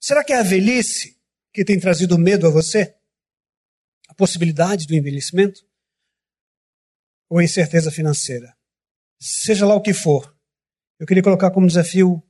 Será 0.00 0.22
que 0.22 0.32
é 0.32 0.38
a 0.38 0.42
velhice 0.42 1.18
que 1.52 1.64
tem 1.64 1.78
trazido 1.78 2.18
medo 2.18 2.46
a 2.46 2.50
você? 2.50 2.94
A 4.08 4.14
possibilidade 4.14 4.86
do 4.86 4.94
envelhecimento? 4.94 5.66
Ou 7.28 7.42
incerteza 7.42 7.90
financeira. 7.90 8.56
Seja 9.18 9.66
lá 9.66 9.74
o 9.74 9.80
que 9.80 9.94
for, 9.94 10.36
eu 10.98 11.06
queria 11.06 11.22
colocar 11.22 11.50
como 11.50 11.66
desafio 11.66 12.22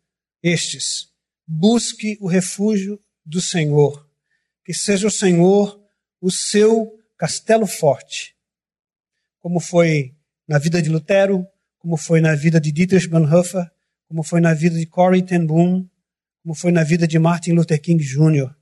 estes. 0.43 1.13
Busque 1.47 2.19
o 2.21 2.27
refúgio 2.27 3.01
do 3.25 3.41
Senhor. 3.41 4.09
Que 4.65 4.75
seja 4.75 5.07
o 5.07 5.11
Senhor 5.11 5.81
o 6.21 6.31
seu 6.31 6.99
castelo 7.17 7.67
forte. 7.67 8.37
Como 9.41 9.61
foi 9.61 10.17
na 10.49 10.59
vida 10.59 10.83
de 10.83 10.89
Lutero, 10.89 11.47
como 11.79 11.97
foi 11.97 12.21
na 12.21 12.35
vida 12.35 12.61
de 12.61 12.73
Dietrich 12.73 13.09
Bonhoeffer, 13.09 13.71
como 14.09 14.23
foi 14.23 14.41
na 14.41 14.55
vida 14.55 14.77
de 14.77 14.87
Corrie 14.87 15.23
ten 15.23 15.47
Boom, 15.47 15.89
como 16.43 16.55
foi 16.55 16.73
na 16.73 16.83
vida 16.83 17.07
de 17.07 17.19
Martin 17.19 17.53
Luther 17.53 17.81
King 17.81 18.03
Jr. 18.03 18.53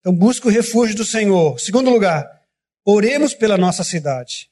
Então 0.00 0.14
busque 0.14 0.46
o 0.46 0.50
refúgio 0.50 0.96
do 0.96 1.04
Senhor. 1.04 1.58
Segundo 1.60 1.90
lugar, 1.90 2.26
oremos 2.84 3.34
pela 3.34 3.58
nossa 3.58 3.84
cidade. 3.84 4.49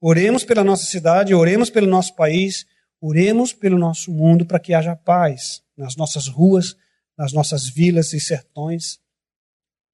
Oremos 0.00 0.44
pela 0.44 0.64
nossa 0.64 0.86
cidade, 0.86 1.34
oremos 1.34 1.68
pelo 1.68 1.86
nosso 1.86 2.14
país, 2.14 2.66
oremos 3.00 3.52
pelo 3.52 3.78
nosso 3.78 4.10
mundo 4.10 4.46
para 4.46 4.58
que 4.58 4.72
haja 4.72 4.96
paz 4.96 5.62
nas 5.76 5.94
nossas 5.94 6.26
ruas, 6.26 6.74
nas 7.16 7.32
nossas 7.32 7.68
vilas 7.68 8.12
e 8.14 8.20
sertões, 8.20 8.98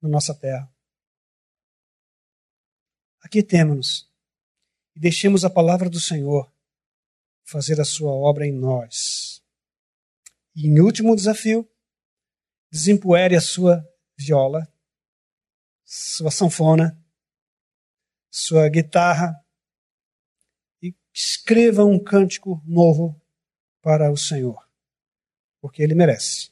na 0.01 0.09
nossa 0.09 0.33
terra. 0.33 0.73
Aqui 3.21 3.43
temos 3.43 4.09
e 4.95 5.01
deixemos 5.01 5.45
a 5.45 5.51
palavra 5.51 5.91
do 5.91 5.99
Senhor 5.99 6.53
fazer 7.45 7.81
a 7.81 7.85
sua 7.85 8.13
obra 8.13 8.47
em 8.47 8.53
nós. 8.53 9.43
E 10.55 10.69
em 10.69 10.81
último 10.81 11.17
desafio, 11.17 11.69
desempoere 12.71 13.35
a 13.35 13.41
sua 13.41 13.85
viola, 14.17 14.73
sua 15.85 16.31
sanfona, 16.31 16.97
sua 18.31 18.69
guitarra, 18.69 19.45
escreva 21.17 21.83
um 21.83 21.99
cântico 21.99 22.63
novo 22.67 23.19
para 23.81 24.13
o 24.13 24.19
Senhor, 24.19 24.69
porque 25.63 25.83
ele 25.83 25.95
merece. 25.95 26.51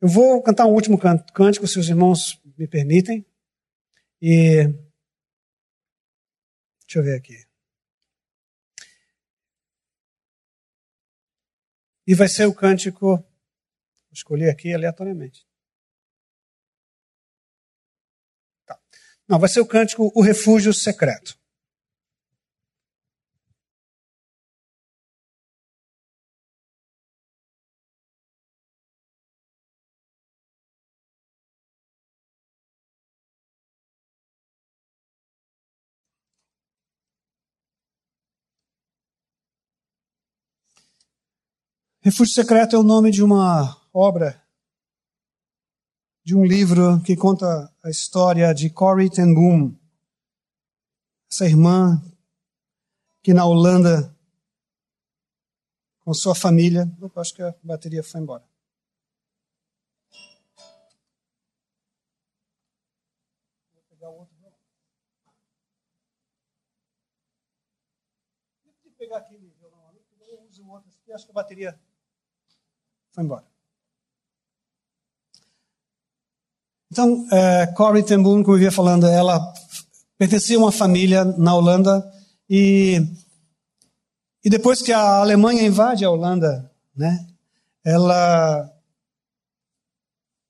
Eu 0.00 0.06
vou 0.06 0.40
cantar 0.40 0.66
um 0.66 0.72
último 0.72 0.96
cântico, 0.96 1.66
se 1.66 1.76
os 1.76 1.88
irmãos 1.88 2.40
me 2.56 2.68
permitem. 2.68 3.26
E 4.22 4.66
deixa 6.82 6.98
eu 6.98 7.02
ver 7.02 7.16
aqui. 7.16 7.44
E 12.06 12.14
vai 12.14 12.28
ser 12.28 12.46
o 12.46 12.54
cântico, 12.54 13.16
vou 13.16 13.26
escolher 14.12 14.48
aqui 14.48 14.72
aleatoriamente. 14.72 15.44
Tá. 18.64 18.80
Não, 19.26 19.40
vai 19.40 19.48
ser 19.48 19.60
o 19.60 19.66
cântico 19.66 20.12
O 20.14 20.22
Refúgio 20.22 20.72
Secreto. 20.72 21.36
Refúgio 42.06 42.34
Secreto 42.34 42.76
é 42.76 42.78
o 42.78 42.84
nome 42.84 43.10
de 43.10 43.20
uma 43.20 43.84
obra, 43.92 44.40
de 46.24 46.36
um 46.36 46.44
livro 46.44 47.02
que 47.02 47.16
conta 47.16 47.68
a 47.82 47.90
história 47.90 48.54
de 48.54 48.70
Corrie 48.70 49.10
ten 49.10 49.34
Boom, 49.34 49.76
essa 51.28 51.46
irmã 51.46 52.00
que 53.24 53.34
na 53.34 53.44
Holanda, 53.44 54.16
com 56.04 56.14
sua 56.14 56.36
família, 56.36 56.84
opa, 57.02 57.22
acho 57.22 57.34
que 57.34 57.42
a 57.42 57.52
bateria 57.60 58.04
foi 58.04 58.20
embora. 58.20 58.48
Pegar 68.96 69.26
eu 70.28 70.42
uso 70.48 70.66
outro, 70.68 70.88
acho 71.12 71.24
que 71.24 71.32
a 71.32 71.34
bateria 71.34 71.80
foi 73.16 73.24
embora. 73.24 73.44
Então, 76.92 77.26
é, 77.32 77.66
Corrie 77.68 78.02
ten 78.02 78.22
Boom, 78.22 78.42
como 78.42 78.56
eu 78.56 78.60
via 78.60 78.70
falando, 78.70 79.06
ela 79.06 79.40
pertencia 80.18 80.56
a 80.56 80.60
uma 80.60 80.70
família 80.70 81.24
na 81.24 81.54
Holanda 81.54 82.12
e, 82.48 83.02
e 84.44 84.50
depois 84.50 84.82
que 84.82 84.92
a 84.92 85.18
Alemanha 85.18 85.62
invade 85.62 86.04
a 86.04 86.10
Holanda, 86.10 86.70
né, 86.94 87.26
ela 87.82 88.70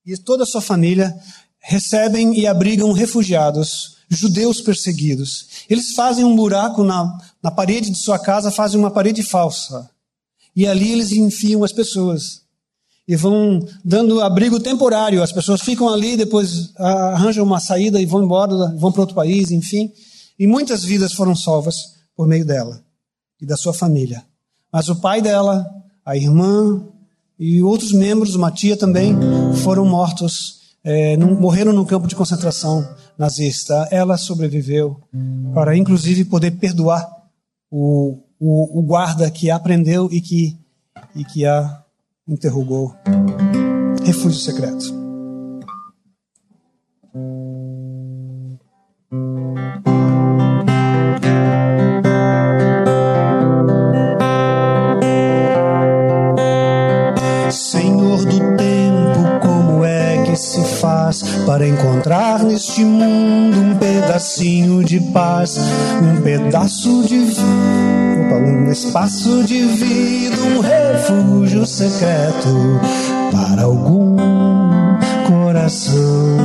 e 0.04 0.16
toda 0.16 0.42
a 0.42 0.46
sua 0.46 0.60
família 0.60 1.16
recebem 1.58 2.38
e 2.38 2.46
abrigam 2.46 2.92
refugiados, 2.92 3.98
judeus 4.08 4.60
perseguidos. 4.60 5.64
Eles 5.68 5.94
fazem 5.94 6.24
um 6.24 6.36
buraco 6.36 6.84
na, 6.84 7.16
na 7.42 7.50
parede 7.50 7.90
de 7.90 7.98
sua 7.98 8.18
casa, 8.18 8.50
fazem 8.50 8.78
uma 8.78 8.90
parede 8.90 9.22
falsa. 9.22 9.90
E 10.54 10.66
ali 10.66 10.92
eles 10.92 11.10
enfiam 11.12 11.64
as 11.64 11.72
pessoas 11.72 12.45
e 13.08 13.14
vão 13.14 13.64
dando 13.84 14.20
abrigo 14.20 14.58
temporário. 14.58 15.22
As 15.22 15.30
pessoas 15.30 15.60
ficam 15.60 15.88
ali, 15.88 16.16
depois 16.16 16.72
arranjam 16.76 17.44
uma 17.44 17.60
saída 17.60 18.00
e 18.00 18.06
vão 18.06 18.24
embora, 18.24 18.74
vão 18.76 18.90
para 18.90 19.02
outro 19.02 19.14
país, 19.14 19.50
enfim. 19.50 19.92
E 20.38 20.46
muitas 20.46 20.84
vidas 20.84 21.12
foram 21.12 21.34
salvas 21.34 21.76
por 22.16 22.26
meio 22.26 22.44
dela 22.44 22.82
e 23.40 23.46
da 23.46 23.56
sua 23.56 23.72
família. 23.72 24.24
Mas 24.72 24.88
o 24.88 24.96
pai 24.96 25.22
dela, 25.22 25.64
a 26.04 26.16
irmã 26.16 26.84
e 27.38 27.62
outros 27.62 27.92
membros, 27.92 28.34
uma 28.34 28.50
tia 28.50 28.76
também, 28.76 29.14
foram 29.62 29.84
mortos, 29.84 30.76
é, 30.82 31.16
morreram 31.16 31.72
no 31.72 31.86
campo 31.86 32.08
de 32.08 32.16
concentração 32.16 32.86
nazista. 33.16 33.88
Ela 33.90 34.16
sobreviveu 34.16 35.00
para, 35.54 35.76
inclusive, 35.76 36.24
poder 36.24 36.52
perdoar 36.52 37.08
o, 37.70 38.18
o, 38.38 38.80
o 38.80 38.82
guarda 38.82 39.30
que 39.30 39.50
a 39.50 39.58
prendeu 39.58 40.08
e 40.10 40.20
que, 40.20 40.58
e 41.14 41.24
que 41.24 41.46
a 41.46 41.82
interrogou. 42.28 42.94
Refúgio 44.04 44.40
secreto. 44.40 44.84
Senhor 57.50 58.24
do 58.24 58.56
tempo, 58.56 59.40
como 59.40 59.84
é 59.84 60.24
que 60.24 60.36
se 60.36 60.62
faz 60.80 61.22
para 61.46 61.66
encontrar 61.66 62.42
neste 62.42 62.84
mundo 62.84 63.58
um 63.58 63.78
pedacinho 63.78 64.84
de 64.84 65.00
paz, 65.12 65.56
um 66.02 66.22
pedaço 66.22 67.04
de 67.04 67.18
vida? 67.18 67.95
Um 68.36 68.70
espaço 68.70 69.44
de 69.44 69.64
vida, 69.64 70.36
um 70.42 70.60
refúgio 70.60 71.66
secreto 71.66 72.80
para 73.32 73.62
algum 73.62 74.16
coração. 75.26 76.36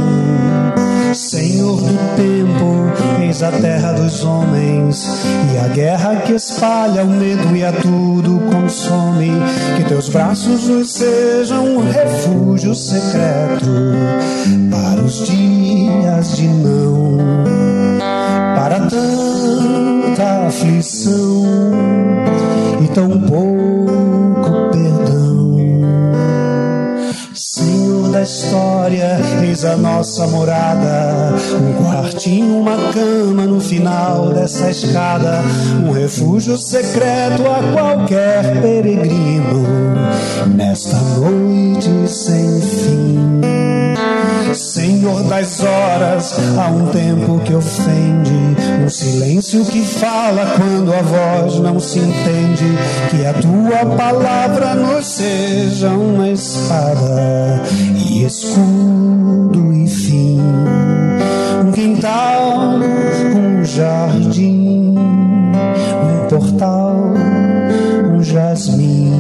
Senhor 1.13 1.75
do 1.75 1.97
tempo, 2.15 3.21
eis 3.21 3.43
a 3.43 3.51
terra 3.51 3.91
dos 3.91 4.23
homens 4.23 5.05
e 5.53 5.57
a 5.57 5.67
guerra 5.67 6.15
que 6.17 6.33
espalha 6.33 7.03
o 7.03 7.09
medo 7.09 7.55
e 7.55 7.65
a 7.65 7.73
tudo 7.73 8.39
consome. 8.49 9.31
Que 9.75 9.83
teus 9.83 10.07
braços 10.07 10.67
nos 10.69 10.93
sejam 10.93 11.77
um 11.77 11.91
refúgio 11.91 12.73
secreto 12.73 13.65
para 14.69 15.01
os 15.01 15.27
dias 15.27 16.37
de 16.37 16.47
não, 16.47 17.17
para 18.55 18.79
tanta 18.87 19.30
aflição 20.51 21.45
e 22.83 22.87
tão 22.89 23.09
pouco 23.21 24.69
perdão. 24.73 25.57
Senhor 27.33 28.09
da 28.09 28.21
história, 28.21 29.17
eis 29.41 29.63
a 29.63 29.77
nossa 29.77 30.27
morada. 30.27 31.35
Um 31.55 31.81
quartinho, 31.81 32.59
uma 32.59 32.75
cama 32.91 33.45
no 33.45 33.61
final 33.61 34.33
dessa 34.33 34.69
escada. 34.69 35.41
Um 35.85 35.91
refúgio 35.91 36.57
secreto 36.57 37.43
a 37.47 37.71
qualquer 37.71 38.61
peregrino. 38.61 39.63
Nesta 40.53 40.97
noite 40.97 42.09
sem 42.09 42.61
fim. 42.61 43.30
Senhor 44.91 45.23
das 45.23 45.61
horas, 45.61 46.35
há 46.57 46.67
um 46.67 46.87
tempo 46.87 47.39
que 47.45 47.53
ofende, 47.53 48.33
um 48.83 48.89
silêncio 48.89 49.63
que 49.63 49.81
fala 49.85 50.45
quando 50.57 50.93
a 50.93 51.01
voz 51.01 51.59
não 51.61 51.79
se 51.79 51.97
entende. 51.97 52.65
Que 53.09 53.25
a 53.25 53.33
tua 53.35 53.95
palavra 53.95 54.75
nos 54.75 55.05
seja 55.05 55.91
uma 55.91 56.27
espada 56.27 57.63
e 58.05 58.25
escudo 58.25 59.73
e 59.73 59.87
fim. 59.87 60.41
Um 61.65 61.71
quintal, 61.71 62.75
um 63.33 63.63
jardim, 63.63 64.95
um 64.97 66.27
portal, 66.27 67.13
um 68.13 68.21
jasmim 68.21 69.13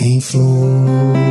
em 0.00 0.20
flor. 0.20 1.23